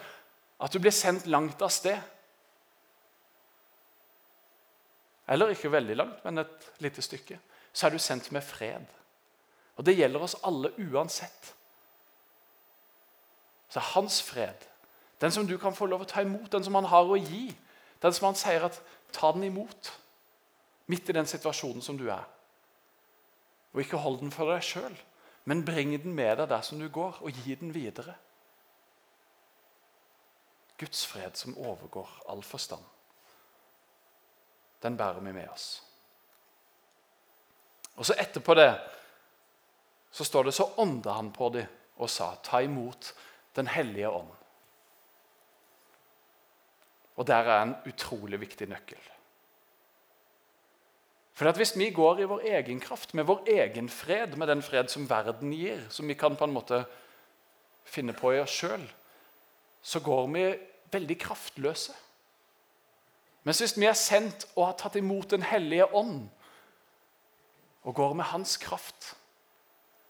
at 0.59 0.73
du 0.73 0.79
blir 0.81 0.95
sendt 0.95 1.27
langt 1.31 1.61
av 1.61 1.71
sted. 1.71 1.99
Eller 5.29 5.53
ikke 5.53 5.71
veldig 5.71 5.95
langt, 5.95 6.23
men 6.25 6.41
et 6.41 6.71
lite 6.83 7.03
stykke. 7.05 7.37
Så 7.71 7.87
er 7.87 7.93
du 7.93 8.01
sendt 8.01 8.31
med 8.35 8.43
fred. 8.43 8.85
Og 9.77 9.85
det 9.85 9.95
gjelder 9.95 10.25
oss 10.25 10.35
alle 10.43 10.73
uansett. 10.89 11.53
Så 13.69 13.79
er 13.79 13.91
hans 13.93 14.21
fred, 14.25 14.65
den 15.21 15.31
som 15.31 15.47
du 15.47 15.57
kan 15.61 15.75
få 15.75 15.85
lov 15.85 16.01
å 16.03 16.09
ta 16.09 16.23
imot, 16.25 16.49
den 16.51 16.65
som 16.65 16.75
han 16.75 16.89
har 16.89 17.05
å 17.05 17.19
gi, 17.19 17.45
den 18.01 18.15
som 18.15 18.31
han 18.31 18.39
sier 18.39 18.65
at 18.65 18.79
ta 19.13 19.31
den 19.35 19.45
imot 19.45 19.91
midt 20.89 21.11
i 21.11 21.15
den 21.15 21.29
situasjonen 21.29 21.83
som 21.85 21.97
du 21.99 22.07
er. 22.09 22.25
Og 23.73 23.83
ikke 23.83 24.01
hold 24.01 24.19
den 24.19 24.31
for 24.33 24.49
deg 24.49 24.63
sjøl, 24.65 24.95
men 25.45 25.65
bring 25.65 25.93
den 26.01 26.15
med 26.17 26.37
deg 26.39 26.49
der 26.49 26.63
som 26.65 26.79
du 26.81 26.87
går, 26.89 27.19
og 27.21 27.43
gi 27.43 27.55
den 27.55 27.73
videre. 27.73 28.15
Guds 30.79 31.03
fred 31.05 31.35
som 31.35 31.57
overgår 31.57 32.09
all 32.31 32.43
forstand. 32.43 32.83
Den 34.83 34.97
bærer 34.97 35.19
vi 35.19 35.33
med 35.35 35.49
oss. 35.51 35.83
Og 37.99 38.05
så 38.07 38.15
Etterpå 38.19 38.55
det 38.55 38.71
så 40.11 40.25
står 40.25 40.43
det 40.43 40.55
så 40.55 40.71
ånda 40.81 41.13
han 41.13 41.31
på 41.35 41.49
dem 41.53 41.67
og 41.99 42.09
sa, 42.09 42.35
ta 42.43 42.61
imot 42.63 43.13
Den 43.55 43.67
hellige 43.67 44.09
ånd. 44.09 44.29
Og 47.17 47.27
der 47.27 47.49
er 47.49 47.61
en 47.61 47.73
utrolig 47.89 48.39
viktig 48.39 48.67
nøkkel. 48.69 49.01
For 51.39 51.51
Hvis 51.55 51.77
vi 51.77 51.89
går 51.95 52.19
i 52.19 52.25
vår 52.27 52.41
egen 52.43 52.81
kraft, 52.83 53.13
med 53.13 53.23
vår 53.23 53.45
egen 53.47 53.89
fred, 53.89 54.35
med 54.35 54.47
den 54.47 54.61
fred 54.61 54.89
som 54.91 55.05
verden 55.09 55.53
gir, 55.55 55.85
som 55.89 56.07
vi 56.07 56.13
kan 56.13 56.35
på 56.35 56.43
en 56.43 56.51
måte 56.51 56.81
finne 57.87 58.11
på 58.13 58.33
i 58.33 58.41
oss 58.41 58.51
sjøl, 58.51 58.83
så 59.81 60.01
går 60.03 60.27
vi 60.33 60.43
veldig 60.91 61.15
kraftløse. 61.21 61.95
Mens 63.47 63.61
hvis 63.63 63.77
vi 63.79 63.87
er 63.87 63.95
sendt 63.95 64.49
og 64.57 64.65
har 64.65 64.75
tatt 64.81 64.97
imot 64.99 65.31
Den 65.31 65.47
hellige 65.47 65.87
ånd 65.95 66.27
og 67.87 67.95
går 67.95 68.13
med 68.19 68.27
hans 68.33 68.57
kraft, 68.57 69.15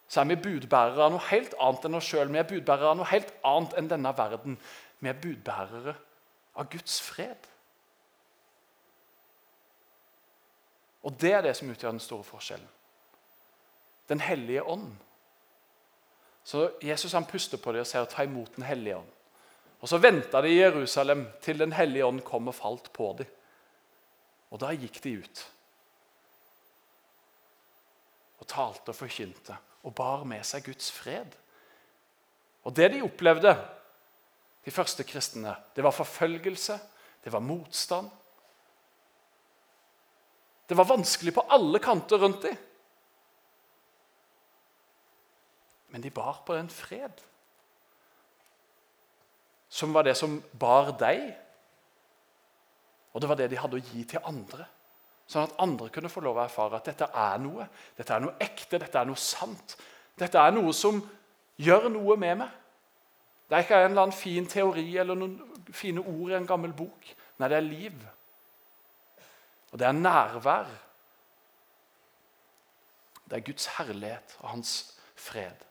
så 0.07 0.23
er 0.23 0.31
vi 0.31 0.41
budbærere 0.49 1.05
av 1.05 1.13
noe 1.13 1.29
helt 1.29 1.53
annet 1.61 1.85
enn 1.85 1.99
oss 2.01 2.09
sjøl. 2.09 2.33
Vi 2.33 2.41
er 2.41 2.49
budbærere 2.49 2.89
av 2.89 2.97
noe 2.97 3.11
helt 3.13 3.29
annet 3.45 3.77
enn 3.77 3.93
denne 3.93 4.17
verden. 4.17 4.57
Vi 4.97 5.13
er 5.13 5.21
budbærere 5.21 5.93
av 6.57 6.73
Guds 6.73 6.97
fred. 7.05 7.48
Og 11.03 11.15
det 11.21 11.31
er 11.33 11.41
det 11.41 11.55
som 11.57 11.69
utgjør 11.71 11.95
den 11.95 12.03
store 12.03 12.23
forskjellen. 12.27 12.67
Den 14.09 14.19
hellige 14.19 14.63
ånd. 14.63 14.89
Så 16.43 16.71
Jesus 16.81 17.13
han 17.13 17.27
puster 17.29 17.57
på 17.61 17.71
dem 17.71 17.81
og 17.81 17.87
sier 17.87 18.05
'ta 18.05 18.23
imot 18.23 18.55
Den 18.55 18.63
hellige 18.63 18.97
ånd'. 18.97 19.15
Og 19.81 19.89
Så 19.89 19.97
venta 19.97 20.41
de 20.41 20.49
i 20.49 20.59
Jerusalem 20.59 21.27
til 21.41 21.59
Den 21.59 21.71
hellige 21.71 22.05
ånd 22.05 22.21
kom 22.21 22.47
og 22.47 22.55
falt 22.55 22.93
på 22.93 23.15
dem. 23.17 23.27
Og 24.51 24.59
da 24.59 24.73
gikk 24.73 25.03
de 25.03 25.17
ut 25.17 25.47
og 28.39 28.47
talte 28.47 28.89
og 28.89 28.95
forkynte 28.95 29.57
og 29.83 29.95
bar 29.95 30.23
med 30.23 30.43
seg 30.47 30.63
Guds 30.65 30.91
fred. 30.91 31.35
Og 32.63 32.75
Det 32.75 32.91
de 32.91 33.01
opplevde, 33.01 33.53
de 34.65 34.71
første 34.71 35.03
kristne, 35.03 35.55
det 35.75 35.83
var 35.83 35.91
forfølgelse, 35.91 36.79
det 37.23 37.33
var 37.33 37.39
motstand. 37.39 38.09
Det 40.69 40.77
var 40.77 40.85
vanskelig 40.85 41.33
på 41.33 41.45
alle 41.49 41.81
kanter 41.81 42.21
rundt 42.21 42.43
dem. 42.45 42.57
Men 45.89 46.03
de 46.05 46.11
bar 46.13 46.43
på 46.45 46.53
den 46.53 46.69
fred 46.69 47.25
som 49.69 49.93
var 49.93 50.03
det 50.03 50.15
som 50.17 50.39
bar 50.59 50.91
deg. 50.97 51.29
Og 53.13 53.21
det 53.21 53.29
var 53.29 53.37
det 53.37 53.49
de 53.51 53.59
hadde 53.61 53.77
å 53.77 53.85
gi 53.91 54.03
til 54.09 54.25
andre. 54.25 54.65
Sånn 55.29 55.45
at 55.45 55.59
andre 55.61 55.91
kunne 55.93 56.09
få 56.09 56.23
lov 56.25 56.39
å 56.39 56.45
erfare 56.47 56.79
at 56.79 56.89
dette 56.89 57.05
er 57.05 57.41
noe. 57.41 57.67
Dette 57.97 58.15
er 58.15 58.23
noe 58.23 58.37
ekte, 58.41 58.81
dette 58.81 58.97
er 58.97 59.05
noe 59.05 59.21
sant. 59.21 59.77
Dette 60.17 60.41
er 60.41 60.55
noe 60.55 60.73
som 60.73 60.97
gjør 61.61 61.89
noe 61.93 62.17
med 62.17 62.41
meg. 62.41 62.55
Det 63.49 63.57
er 63.57 63.65
ikke 63.65 63.77
en 63.81 63.91
eller 63.91 64.07
annen 64.07 64.17
fin 64.17 64.47
teori 64.49 64.87
eller 65.01 65.17
noen 65.17 65.37
fine 65.73 66.01
ord 66.01 66.33
i 66.33 66.37
en 66.37 66.49
gammel 66.49 66.73
bok. 66.73 67.13
Nei, 67.37 67.49
det 67.49 67.57
er 67.57 67.65
liv. 67.65 68.01
Og 69.71 69.79
det 69.79 69.87
er 69.87 69.97
nærvær. 69.97 70.69
Det 73.29 73.37
er 73.37 73.45
Guds 73.45 73.65
herlighet 73.77 74.37
og 74.39 74.49
hans 74.49 74.77
fred 75.15 75.65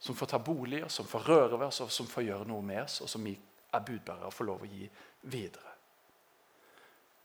som 0.00 0.16
får 0.16 0.26
ta 0.26 0.38
bolig, 0.40 0.80
og 0.84 0.90
som 0.90 1.04
får 1.04 1.26
røre 1.28 1.58
ved 1.58 1.66
oss, 1.66 1.82
og 1.84 1.90
som 1.92 2.06
får 2.08 2.24
gjøre 2.24 2.48
noe 2.48 2.64
med 2.64 2.80
oss, 2.86 3.02
og 3.04 3.08
som 3.12 3.24
vi 3.24 3.34
er 3.36 3.82
budbærere 3.84 4.30
og 4.30 4.32
får 4.32 4.46
lov 4.48 4.62
å 4.64 4.68
gi 4.70 4.86
videre. 5.28 5.74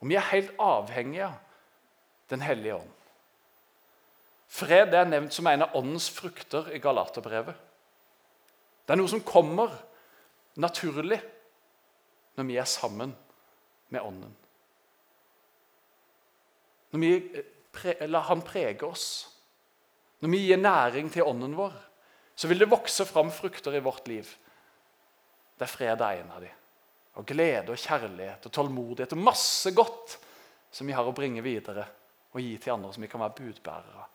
Og 0.04 0.10
Vi 0.10 0.18
er 0.20 0.32
helt 0.32 0.52
avhengige 0.60 1.30
av 1.32 1.42
Den 2.30 2.42
hellige 2.42 2.76
ånd. 2.76 2.94
Fred 4.50 4.94
er 4.98 5.06
nevnt 5.06 5.34
som 5.34 5.46
en 5.48 5.62
av 5.62 5.76
åndens 5.78 6.08
frukter 6.10 6.72
i 6.74 6.80
Galaterbrevet. 6.82 7.54
Det 8.86 8.94
er 8.94 8.98
noe 8.98 9.12
som 9.12 9.22
kommer 9.22 9.70
naturlig 10.58 11.20
når 12.34 12.48
vi 12.50 12.58
er 12.58 12.66
sammen 12.66 13.14
med 13.94 14.02
Ånden. 14.02 14.34
Når 16.96 17.02
vi 17.04 17.44
eh, 17.92 18.08
lar 18.08 18.30
Han 18.30 18.44
prege 18.48 18.88
oss, 18.88 19.28
når 20.24 20.32
vi 20.32 20.46
gir 20.48 20.62
næring 20.62 21.12
til 21.12 21.28
ånden 21.28 21.58
vår, 21.58 21.76
så 22.36 22.48
vil 22.48 22.64
det 22.64 22.72
vokse 22.72 23.06
fram 23.08 23.28
frukter 23.32 23.76
i 23.76 23.84
vårt 23.84 24.08
liv. 24.08 24.30
Det 25.60 25.68
er 25.68 25.72
fred 25.72 26.02
er 26.02 26.22
en 26.22 26.32
av 26.32 26.44
dem. 26.44 26.62
Og 27.20 27.28
glede 27.28 27.72
og 27.72 27.80
kjærlighet 27.80 28.48
og 28.48 28.52
tålmodighet 28.52 29.14
og 29.16 29.24
masse 29.24 29.72
godt 29.76 30.18
som 30.72 30.88
vi 30.88 30.96
har 30.96 31.08
å 31.08 31.16
bringe 31.16 31.44
videre 31.44 31.86
og 32.34 32.42
gi 32.44 32.56
til 32.60 32.74
andre 32.74 32.92
som 32.96 33.04
vi 33.04 33.12
kan 33.12 33.22
være 33.24 33.38
budbærere. 33.38 34.08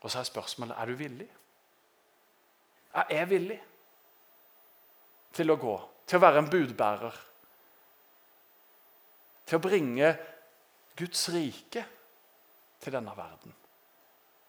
Og 0.00 0.08
så 0.12 0.20
er 0.20 0.28
spørsmålet 0.28 0.76
er 0.76 0.88
du 0.88 0.96
villig. 0.96 1.28
Jeg 2.94 3.20
er 3.20 3.28
villig 3.28 3.58
til 5.36 5.52
å 5.52 5.58
gå, 5.60 5.74
til 6.08 6.18
å 6.18 6.24
være 6.24 6.40
en 6.40 6.52
budbærer. 6.52 7.18
Til 9.46 9.58
å 9.58 9.64
bringe 9.64 10.14
Guds 10.98 11.28
rike 11.32 11.84
til 12.80 12.94
denne 12.94 13.14
verden. 13.16 13.54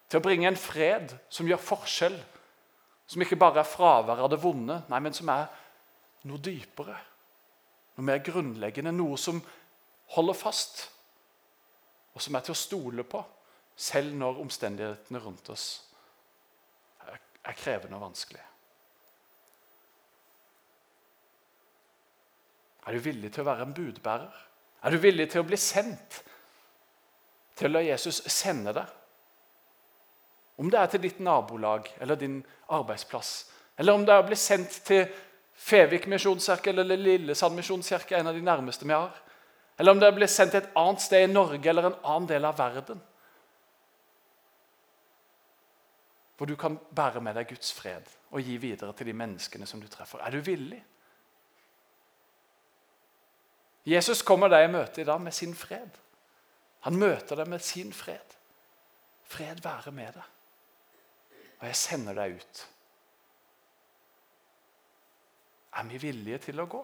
Til 0.09 0.19
å 0.19 0.23
bringe 0.23 0.49
en 0.49 0.59
fred 0.59 1.13
som 1.31 1.47
gjør 1.47 1.61
forskjell. 1.63 2.17
Som 3.11 3.23
ikke 3.23 3.39
bare 3.39 3.61
er 3.61 3.67
fravær 3.67 4.23
av 4.23 4.31
det 4.31 4.39
vonde, 4.39 4.81
nei, 4.91 4.99
men 5.03 5.15
som 5.15 5.29
er 5.33 5.47
noe 6.27 6.39
dypere. 6.43 6.95
Noe 7.97 8.07
mer 8.07 8.23
grunnleggende, 8.23 8.93
noe 8.95 9.19
som 9.19 9.41
holder 10.15 10.37
fast, 10.37 10.85
og 12.11 12.23
som 12.23 12.35
er 12.35 12.43
til 12.45 12.55
å 12.55 12.59
stole 12.59 13.05
på, 13.07 13.21
selv 13.75 14.15
når 14.15 14.39
omstendighetene 14.43 15.21
rundt 15.23 15.49
oss 15.51 15.67
er 17.41 17.57
krevende 17.57 17.97
og 17.97 18.05
vanskelig. 18.05 18.41
Er 22.85 22.97
du 22.97 23.05
villig 23.05 23.31
til 23.33 23.43
å 23.43 23.49
være 23.49 23.65
en 23.67 23.75
budbærer? 23.77 24.37
Er 24.81 24.93
du 24.93 25.01
villig 25.01 25.27
til 25.31 25.43
å 25.43 25.47
bli 25.47 25.57
sendt? 25.59 26.21
Til 27.61 27.69
å 27.69 27.75
la 27.75 27.83
Jesus 27.85 28.23
sende 28.25 28.73
deg? 28.73 28.97
Om 30.61 30.69
det 30.73 30.79
er 30.81 30.89
til 30.89 31.03
ditt 31.05 31.19
nabolag 31.21 31.87
eller 32.01 32.17
din 32.17 32.39
arbeidsplass, 32.73 33.51
eller 33.77 33.97
om 33.97 34.05
det 34.05 34.13
er 34.13 34.23
å 34.23 34.27
bli 34.27 34.37
sendt 34.37 34.81
til 34.85 35.05
Fevik 35.61 36.07
misjonskirke 36.09 36.71
eller 36.73 36.97
Lillesand 36.97 37.53
misjonskirke, 37.53 38.17
en 38.17 38.31
av 38.31 38.37
de 38.37 38.41
nærmeste 38.41 38.85
vi 38.87 38.93
har, 38.93 39.13
eller 39.77 39.93
om 39.93 40.01
det 40.01 40.07
er 40.07 40.13
å 40.13 40.17
bli 40.17 40.29
sendt 40.29 40.55
til 40.55 40.63
et 40.63 40.75
annet 40.77 41.03
sted 41.05 41.25
i 41.25 41.31
Norge 41.31 41.69
eller 41.69 41.89
en 41.89 41.99
annen 42.01 42.29
del 42.29 42.45
av 42.49 42.57
verden 42.57 43.01
hvor 46.41 46.49
du 46.49 46.55
kan 46.57 46.73
bære 46.97 47.21
med 47.21 47.35
deg 47.37 47.51
Guds 47.51 47.69
fred 47.77 48.07
og 48.33 48.41
gi 48.41 48.55
videre 48.57 48.95
til 48.97 49.11
de 49.11 49.13
menneskene 49.13 49.67
som 49.69 49.77
du 49.77 49.85
treffer. 49.85 50.23
Er 50.25 50.33
du 50.33 50.39
villig? 50.41 50.79
Jesus 53.85 54.23
kommer 54.25 54.49
deg 54.49 54.65
i 54.65 54.71
møte 54.73 55.03
i 55.03 55.05
dag 55.05 55.21
med 55.21 55.35
sin 55.37 55.53
fred. 55.53 55.99
Han 56.81 56.97
møter 56.97 57.37
deg 57.37 57.49
med 57.49 57.61
sin 57.61 57.91
fred. 57.93 58.37
Fred 59.29 59.61
være 59.63 59.91
med 59.93 60.15
deg. 60.17 60.29
Og 61.61 61.67
jeg 61.69 61.77
sender 61.77 62.17
deg 62.17 62.39
ut. 62.41 62.61
Er 65.77 65.85
vi 65.87 65.99
villige 66.01 66.39
til 66.47 66.59
å 66.59 66.65
gå? 66.67 66.81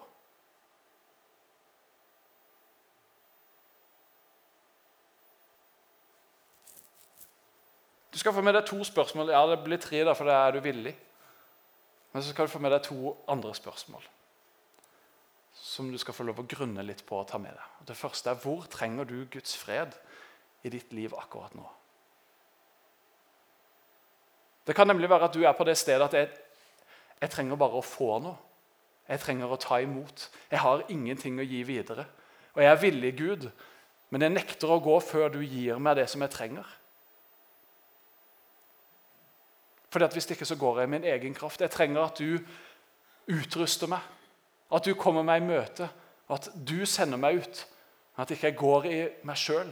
Du 8.14 8.20
skal 8.22 8.34
få 8.34 8.42
med 8.42 8.54
deg 8.54 8.64
to 8.66 8.78
spørsmål. 8.86 9.34
Ja, 9.34 9.42
det 9.50 9.58
blir 9.66 9.82
tre, 9.82 10.04
da, 10.06 10.14
for 10.16 10.30
da 10.30 10.38
er 10.46 10.54
du 10.56 10.62
villig. 10.62 10.94
Men 12.14 12.22
så 12.22 12.30
skal 12.30 12.46
du 12.46 12.54
få 12.54 12.62
med 12.62 12.72
deg 12.74 12.86
to 12.86 13.12
andre 13.28 13.52
spørsmål 13.54 14.06
som 15.62 15.90
du 15.90 15.98
skal 15.98 16.14
få 16.14 16.26
lov 16.28 16.40
å 16.42 16.46
grunne 16.48 16.84
litt 16.86 17.04
på 17.06 17.18
å 17.18 17.26
ta 17.26 17.38
med 17.42 17.54
deg. 17.54 17.74
Det 17.90 17.96
første 17.98 18.30
er 18.30 18.40
hvor 18.42 18.66
trenger 18.70 19.08
du 19.08 19.16
Guds 19.30 19.56
fred 19.58 19.94
i 20.62 20.70
ditt 20.72 20.92
liv 20.94 21.14
akkurat 21.18 21.54
nå? 21.58 21.64
Det 24.68 24.76
kan 24.76 24.86
nemlig 24.86 25.08
være 25.10 25.30
at 25.30 25.34
du 25.34 25.42
er 25.46 25.56
på 25.56 25.64
det 25.64 25.78
stedet 25.80 26.04
at 26.04 26.14
jeg, 26.14 26.28
jeg 27.22 27.32
trenger 27.32 27.56
bare 27.56 27.80
å 27.80 27.84
få 27.84 28.18
noe. 28.22 28.36
Jeg 29.08 29.22
trenger 29.22 29.48
å 29.48 29.56
ta 29.56 29.78
imot. 29.80 30.26
Jeg 30.50 30.60
har 30.60 30.84
ingenting 30.92 31.38
å 31.40 31.46
gi 31.46 31.62
videre. 31.64 32.04
Og 32.52 32.60
jeg 32.60 32.70
er 32.70 32.82
villig, 32.82 33.12
Gud, 33.16 33.46
men 34.12 34.24
jeg 34.24 34.34
nekter 34.34 34.74
å 34.74 34.82
gå 34.84 34.98
før 35.00 35.32
du 35.32 35.40
gir 35.40 35.80
meg 35.80 35.96
det 35.96 36.04
som 36.12 36.20
jeg 36.24 36.34
trenger. 36.34 36.68
Fordi 39.88 40.04
at 40.04 40.12
Hvis 40.12 40.28
ikke 40.30 40.44
så 40.44 40.56
går 40.60 40.80
jeg 40.80 40.88
i 40.88 40.90
min 40.90 41.04
egen 41.04 41.34
kraft. 41.34 41.60
Jeg 41.60 41.72
trenger 41.72 42.04
at 42.04 42.20
du 42.20 42.38
utruster 43.32 43.88
meg. 43.88 44.04
At 44.72 44.84
du 44.84 44.94
kommer 44.94 45.24
meg 45.24 45.42
i 45.42 45.48
møte. 45.48 45.88
At 46.28 46.50
du 46.54 46.84
sender 46.86 47.20
meg 47.20 47.42
ut. 47.42 47.62
At 48.18 48.30
ikke 48.30 48.50
jeg 48.50 48.58
går 48.58 48.88
i 48.90 48.98
meg 49.26 49.38
sjøl. 49.40 49.70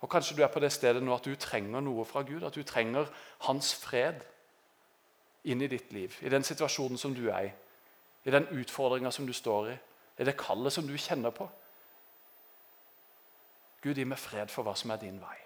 Og 0.00 0.10
Kanskje 0.12 0.36
du 0.36 0.42
er 0.44 0.52
på 0.52 0.60
det 0.60 0.72
stedet 0.72 1.02
nå 1.02 1.14
at 1.16 1.24
du 1.24 1.34
trenger 1.40 1.82
noe 1.82 2.04
fra 2.04 2.22
Gud. 2.22 2.44
At 2.46 2.54
du 2.54 2.62
trenger 2.62 3.08
hans 3.48 3.74
fred 3.74 4.22
inn 5.44 5.62
i 5.62 5.70
ditt 5.70 5.92
liv. 5.92 6.14
I 6.22 6.32
den 6.32 6.44
situasjonen 6.44 6.98
som 6.98 7.14
du 7.14 7.28
er 7.28 7.48
i. 7.48 7.54
I 8.26 8.34
den 8.34 8.48
utfordringa 8.50 9.10
som 9.10 9.26
du 9.26 9.32
står 9.32 9.70
i. 9.74 9.78
I 10.18 10.24
det 10.24 10.38
kallet 10.40 10.72
som 10.72 10.86
du 10.86 10.96
kjenner 10.96 11.34
på. 11.34 11.48
Gud, 13.82 13.94
gi 13.94 14.06
meg 14.08 14.18
fred 14.18 14.50
for 14.50 14.66
hva 14.66 14.74
som 14.78 14.90
er 14.90 15.02
din 15.02 15.20
vei. 15.22 15.36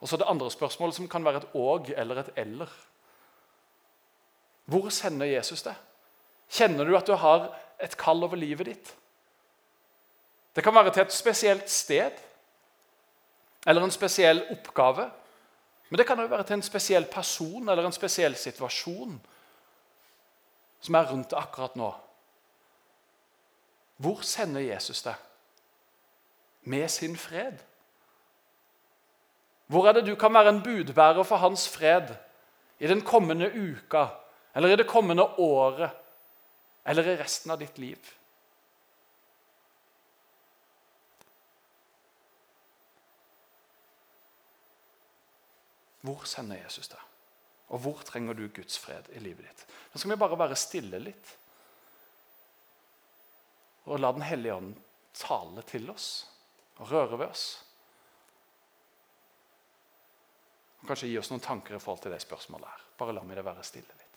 Og 0.00 0.08
så 0.08 0.16
det 0.18 0.26
andre 0.30 0.50
spørsmålet, 0.50 0.94
som 0.94 1.08
kan 1.10 1.24
være 1.24 1.42
et 1.42 1.54
åg 1.54 1.92
eller 1.96 2.22
et 2.22 2.30
eller. 2.36 2.70
Hvor 4.68 4.90
sender 4.92 5.26
Jesus 5.26 5.64
deg? 5.64 5.76
Kjenner 6.52 6.84
du 6.84 6.96
at 6.96 7.08
du 7.08 7.14
har 7.16 7.50
et 7.80 7.96
kall 7.96 8.24
over 8.24 8.36
livet 8.36 8.68
ditt? 8.68 8.90
Det 10.56 10.64
kan 10.64 10.74
være 10.74 10.92
til 10.92 11.06
et 11.06 11.14
spesielt 11.14 11.70
sted 11.70 12.18
eller 13.66 13.84
en 13.84 13.94
spesiell 13.94 14.42
oppgave. 14.50 15.08
Men 15.88 15.98
det 16.00 16.06
kan 16.06 16.20
òg 16.20 16.30
være 16.30 16.44
til 16.48 16.58
en 16.58 16.66
spesiell 16.66 17.06
person 17.08 17.68
eller 17.68 17.86
en 17.86 17.96
spesiell 17.96 18.36
situasjon 18.36 19.16
som 20.80 20.94
er 20.94 21.08
rundt 21.10 21.32
akkurat 21.36 21.76
nå. 21.76 21.88
Hvor 23.98 24.20
sender 24.22 24.62
Jesus 24.62 25.02
deg? 25.02 25.16
Med 26.68 26.88
sin 26.88 27.16
fred? 27.16 27.56
Hvor 29.66 29.88
er 29.88 29.96
det 29.96 30.06
du 30.06 30.14
kan 30.14 30.34
være 30.34 30.48
en 30.48 30.62
budbærer 30.62 31.22
for 31.22 31.36
hans 31.36 31.68
fred 31.68 32.14
i 32.78 32.86
den 32.86 33.00
kommende 33.02 33.50
uka, 33.52 34.06
eller 34.58 34.72
i 34.74 34.76
det 34.76 34.88
kommende 34.90 35.22
året, 35.38 35.90
eller 36.84 37.08
i 37.08 37.16
resten 37.16 37.52
av 37.54 37.60
ditt 37.60 37.76
liv? 37.78 38.08
Hvor 46.02 46.24
sender 46.26 46.58
Jesus 46.58 46.90
deg? 46.90 47.04
Og 47.70 47.84
hvor 47.84 48.02
trenger 48.02 48.34
du 48.34 48.48
Guds 48.48 48.80
fred 48.82 49.06
i 49.14 49.22
livet 49.22 49.46
ditt? 49.46 49.62
Nå 49.92 50.02
skal 50.02 50.16
vi 50.16 50.18
bare 50.24 50.40
være 50.42 50.58
stille 50.58 50.98
litt. 51.06 51.30
Og 53.86 54.02
la 54.02 54.10
Den 54.10 54.26
hellige 54.26 54.58
ånd 54.58 54.74
tale 55.22 55.62
til 55.70 55.86
oss 55.94 56.08
og 56.80 56.90
røre 56.90 57.22
ved 57.22 57.28
oss. 57.28 57.46
Og 60.82 60.90
kanskje 60.90 61.14
gi 61.14 61.22
oss 61.22 61.30
noen 61.30 61.46
tanker 61.46 61.78
i 61.78 61.82
forhold 61.86 62.02
til 62.02 62.18
det 62.18 62.24
spørsmålet 62.26 62.74
her. 62.74 62.86
Bare 62.98 63.14
la 63.14 63.22
meg 63.22 63.38
det 63.38 63.46
være 63.46 63.70
stille 63.70 63.94
litt. 63.94 64.07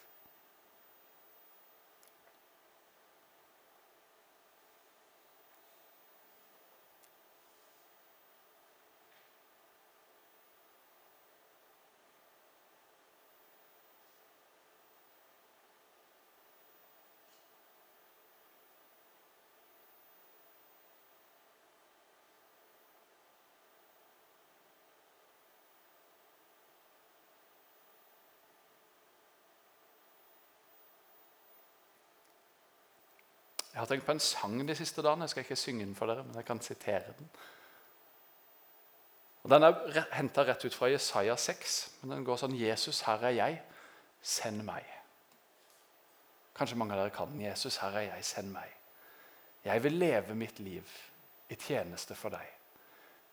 Jeg 33.72 33.80
har 33.80 33.88
tenkt 33.88 34.06
på 34.06 34.12
en 34.12 34.20
sang 34.20 34.60
de 34.68 34.76
siste 34.76 35.02
dagene. 35.02 35.24
Jeg 35.24 35.30
skal 35.34 35.46
ikke 35.46 35.56
synge 35.56 35.86
den 35.86 35.96
for 35.96 36.12
dere, 36.12 36.24
men 36.28 36.36
jeg 36.36 36.46
kan 36.46 36.62
sitere 36.62 37.14
den. 37.18 37.30
Og 39.44 39.50
Den 39.50 39.64
er 39.64 40.08
henta 40.14 40.44
rett 40.46 40.66
ut 40.66 40.76
fra 40.76 40.90
Jesaja 40.92 41.36
6, 41.36 41.78
men 42.02 42.12
den 42.16 42.26
går 42.26 42.38
sånn 42.38 42.58
Jesus, 42.58 43.02
her 43.08 43.24
er 43.26 43.38
jeg, 43.38 43.62
send 44.22 44.62
meg. 44.68 44.86
Kanskje 46.58 46.78
mange 46.78 46.94
av 46.94 47.02
dere 47.02 47.16
kan 47.16 47.32
den. 47.32 47.42
Jesus, 47.48 47.80
her 47.82 47.96
er 47.98 48.10
jeg, 48.12 48.26
send 48.26 48.52
meg. 48.54 48.70
Jeg 49.66 49.84
vil 49.84 49.98
leve 49.98 50.36
mitt 50.38 50.60
liv 50.60 50.94
i 51.50 51.56
tjeneste 51.56 52.16
for 52.16 52.34
deg. 52.34 52.46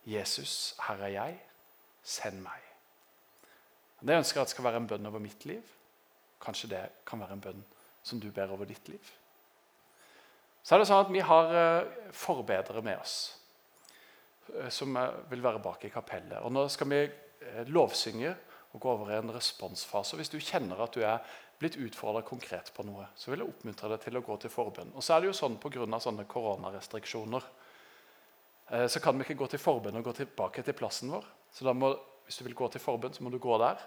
Jesus, 0.08 0.74
her 0.86 1.02
er 1.04 1.12
jeg, 1.12 1.38
send 2.02 2.40
meg. 2.40 2.64
Det 4.00 4.16
ønsker 4.16 4.38
jeg 4.38 4.46
at 4.46 4.54
skal 4.54 4.64
være 4.64 4.80
en 4.80 4.88
bønn 4.88 5.10
over 5.10 5.20
mitt 5.20 5.44
liv. 5.50 5.64
Kanskje 6.40 6.70
det 6.70 6.84
kan 7.06 7.20
være 7.20 7.36
en 7.36 7.42
bønn 7.42 7.64
som 8.06 8.20
du 8.22 8.30
ber 8.32 8.52
over 8.54 8.68
ditt 8.70 8.88
liv. 8.88 9.16
Så 10.68 10.76
er 10.76 10.82
det 10.82 10.88
sånn 10.90 11.00
at 11.00 11.12
Vi 11.14 11.24
har 11.24 11.54
eh, 11.56 12.10
forbedere 12.12 12.82
med 12.84 13.00
oss 13.00 13.14
eh, 14.52 14.68
som 14.68 14.96
eh, 15.00 15.14
vil 15.30 15.40
være 15.40 15.62
bak 15.64 15.86
i 15.88 15.92
kapellet. 15.92 16.42
Og 16.44 16.52
Nå 16.52 16.66
skal 16.68 16.90
vi 16.92 17.00
lovsynge 17.72 18.34
og 18.74 18.82
gå 18.82 18.90
over 18.92 19.14
i 19.14 19.16
en 19.16 19.32
responsfase. 19.32 20.18
Hvis 20.18 20.28
du 20.28 20.36
kjenner 20.36 20.82
at 20.84 20.92
du 20.92 21.00
er 21.00 21.22
blitt 21.58 21.78
utfordra 21.80 22.20
konkret 22.26 22.68
på 22.76 22.84
noe, 22.84 23.06
så 23.16 23.30
vil 23.32 23.40
jeg 23.40 23.48
oppmuntre 23.48 23.88
deg 23.94 24.02
til 24.02 24.18
å 24.20 24.22
gå 24.26 24.36
til 24.42 24.52
forbønn. 24.52 24.92
Og 24.92 25.06
så 25.06 25.14
er 25.14 25.22
det 25.22 25.30
jo 25.30 25.38
sånn 25.38 25.56
Pga. 25.62 25.86
sånne 26.04 26.26
koronarestriksjoner 26.28 27.48
så 28.92 29.00
kan 29.00 29.16
vi 29.16 29.24
ikke 29.24 29.38
gå 29.40 29.46
til 29.48 29.62
forbønn 29.62 29.96
og 29.96 30.04
gå 30.04 30.12
tilbake 30.18 30.60
til 30.62 30.76
plassen 30.76 31.08
vår. 31.14 31.24
Så 31.56 31.64
da 31.64 31.72
må, 31.72 31.94
hvis 32.26 32.36
du 32.36 32.44
vil 32.44 32.58
gå 32.58 32.68
til 32.68 32.84
forbønn, 32.84 33.14
så 33.16 33.24
må 33.24 33.32
du 33.32 33.38
gå 33.40 33.56
der, 33.62 33.80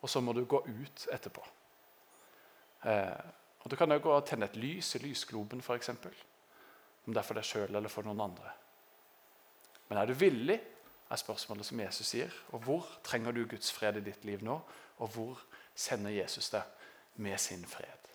og 0.00 0.08
så 0.08 0.22
må 0.24 0.32
du 0.32 0.46
gå 0.48 0.62
ut 0.64 1.04
etterpå. 1.12 1.44
Eh, 2.88 3.26
og 3.66 3.70
Du 3.70 3.74
kan 3.74 3.90
òg 3.90 3.98
gå 3.98 4.12
og 4.14 4.22
tenne 4.22 4.46
et 4.46 4.56
lys 4.62 4.92
i 4.94 5.00
lysgloben, 5.02 5.58
f.eks. 5.58 5.88
Om 5.90 7.10
det 7.10 7.18
er 7.18 7.26
for 7.26 7.34
deg 7.34 7.46
sjøl 7.48 7.74
eller 7.74 7.90
for 7.90 8.06
noen 8.06 8.20
andre. 8.22 8.52
Men 9.88 9.98
er 9.98 10.06
du 10.06 10.12
villig, 10.14 10.60
er 11.10 11.18
spørsmålet 11.18 11.66
som 11.66 11.80
Jesus 11.82 12.12
sier. 12.12 12.36
Og 12.54 12.62
hvor 12.62 12.86
trenger 13.02 13.34
du 13.34 13.40
Guds 13.42 13.72
fred 13.74 13.98
i 13.98 14.04
ditt 14.06 14.22
liv 14.24 14.44
nå? 14.46 14.54
Og 15.02 15.10
hvor 15.16 15.42
sender 15.74 16.14
Jesus 16.14 16.52
deg 16.54 16.62
med 17.26 17.42
sin 17.42 17.64
fred? 17.66 18.06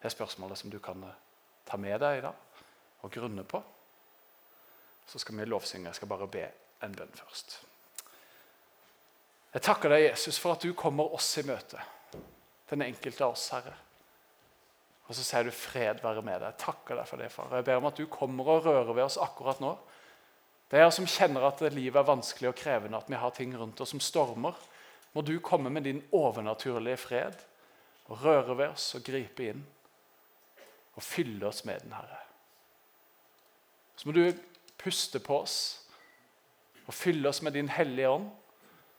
Det 0.00 0.08
er 0.08 0.16
spørsmålet 0.16 0.62
som 0.62 0.72
du 0.72 0.78
kan 0.80 1.04
eh, 1.04 1.20
ta 1.68 1.76
med 1.76 2.00
deg 2.00 2.22
i 2.22 2.24
dag 2.24 3.04
og 3.04 3.12
grunne 3.12 3.44
på. 3.44 3.60
Så 5.04 5.20
skal 5.20 5.36
vi 5.36 5.48
lovsynge. 5.52 5.90
Jeg 5.92 6.00
skal 6.00 6.08
bare 6.08 6.30
be 6.32 6.46
en 6.80 6.96
bønn 6.96 7.12
først. 7.12 7.58
Jeg 9.52 9.68
takker 9.68 9.92
deg, 9.92 10.06
Jesus, 10.08 10.40
for 10.40 10.56
at 10.56 10.64
du 10.64 10.72
kommer 10.72 11.12
oss 11.12 11.28
i 11.36 11.44
møte. 11.44 11.84
Den 12.72 12.88
enkelte 12.88 13.28
av 13.28 13.36
oss, 13.36 13.48
Herre. 13.52 13.76
Og 15.10 15.16
så 15.18 15.24
sier 15.26 15.42
du 15.42 15.50
'fred 15.50 16.02
være 16.02 16.22
med 16.22 16.38
deg'. 16.38 16.52
Jeg 16.52 16.58
takker 16.58 16.94
deg 16.94 17.06
for 17.08 17.16
det, 17.18 17.32
far. 17.32 17.54
Jeg 17.54 17.64
ber 17.64 17.76
om 17.76 17.86
at 17.86 17.96
du 17.96 18.06
kommer 18.06 18.48
og 18.48 18.64
rører 18.64 18.92
ved 18.94 19.02
oss 19.02 19.18
akkurat 19.18 19.60
nå. 19.60 19.74
Det 20.70 20.78
er 20.78 20.84
jeg 20.84 20.92
som 20.92 21.06
kjenner 21.06 21.42
at 21.48 21.60
livet 21.74 21.98
er 21.98 22.06
vanskelig 22.06 22.48
og 22.48 22.54
krevende, 22.54 22.96
at 22.96 23.10
vi 23.10 23.18
har 23.18 23.30
ting 23.34 23.56
rundt 23.58 23.80
oss 23.80 23.90
som 23.90 24.00
stormer. 24.00 24.54
Må 25.12 25.22
du 25.26 25.40
komme 25.40 25.70
med 25.70 25.82
din 25.82 26.02
overnaturlige 26.12 26.96
fred 26.96 27.34
og 28.06 28.22
røre 28.24 28.58
ved 28.58 28.68
oss 28.68 28.94
og 28.94 29.02
gripe 29.02 29.48
inn 29.50 29.66
og 30.94 31.02
fylle 31.02 31.46
oss 31.46 31.64
med 31.64 31.80
den, 31.80 31.92
Herre. 31.92 32.18
Så 33.96 34.08
må 34.08 34.14
du 34.14 34.32
puste 34.78 35.18
på 35.18 35.40
oss 35.40 35.56
og 36.86 36.94
fylle 36.94 37.28
oss 37.28 37.42
med 37.42 37.52
din 37.52 37.68
hellige 37.68 38.08
ånd 38.08 38.30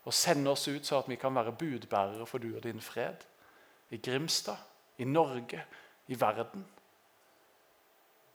og 0.03 0.13
sende 0.13 0.51
oss 0.51 0.67
ut 0.67 0.85
så 0.85 0.99
at 0.99 1.09
vi 1.09 1.15
kan 1.15 1.35
være 1.35 1.55
budbærere 1.55 2.25
for 2.25 2.37
du 2.37 2.55
og 2.55 2.63
din 2.63 2.81
fred. 2.81 3.23
I 3.89 3.97
Grimstad, 3.97 4.57
i 4.97 5.03
Norge, 5.03 5.63
i 6.07 6.17
verden. 6.19 6.65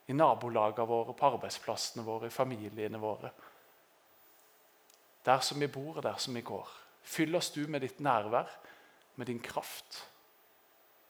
I 0.06 0.14
nabolagene 0.14 0.86
våre, 0.86 1.14
på 1.14 1.26
arbeidsplassene 1.26 2.04
våre, 2.06 2.30
i 2.30 2.34
familiene 2.34 3.00
våre. 3.02 3.30
Der 5.26 5.40
som 5.42 5.60
vi 5.60 5.66
bor, 5.66 5.96
og 5.96 6.02
der 6.02 6.18
som 6.22 6.34
vi 6.34 6.44
går. 6.46 6.68
Fyll 7.02 7.34
oss 7.36 7.50
du 7.54 7.66
med 7.66 7.82
ditt 7.82 8.00
nærvær, 8.00 8.50
med 9.16 9.26
din 9.26 9.40
kraft, 9.42 10.04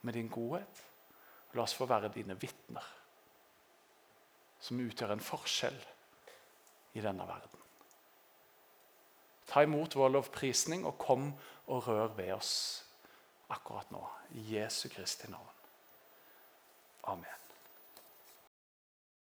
med 0.02 0.14
din 0.14 0.28
godhet. 0.28 0.82
La 1.52 1.62
oss 1.62 1.74
få 1.74 1.86
være 1.88 2.12
dine 2.12 2.36
vitner, 2.40 2.84
som 4.60 4.80
utgjør 4.80 5.14
en 5.14 5.24
forskjell 5.24 5.78
i 6.96 7.04
denne 7.04 7.24
verden. 7.28 7.62
Ta 9.46 9.62
imot 9.62 9.94
vår 9.96 10.10
lovprisning 10.16 10.84
og 10.88 10.98
kom 10.98 11.30
og 11.66 11.88
rør 11.88 12.16
ved 12.16 12.32
oss 12.34 12.54
akkurat 13.48 13.92
nå. 13.94 14.02
I 14.36 14.56
Jesu 14.56 14.88
Kristi 14.92 15.30
navn. 15.30 15.55
Amen. 17.06 17.45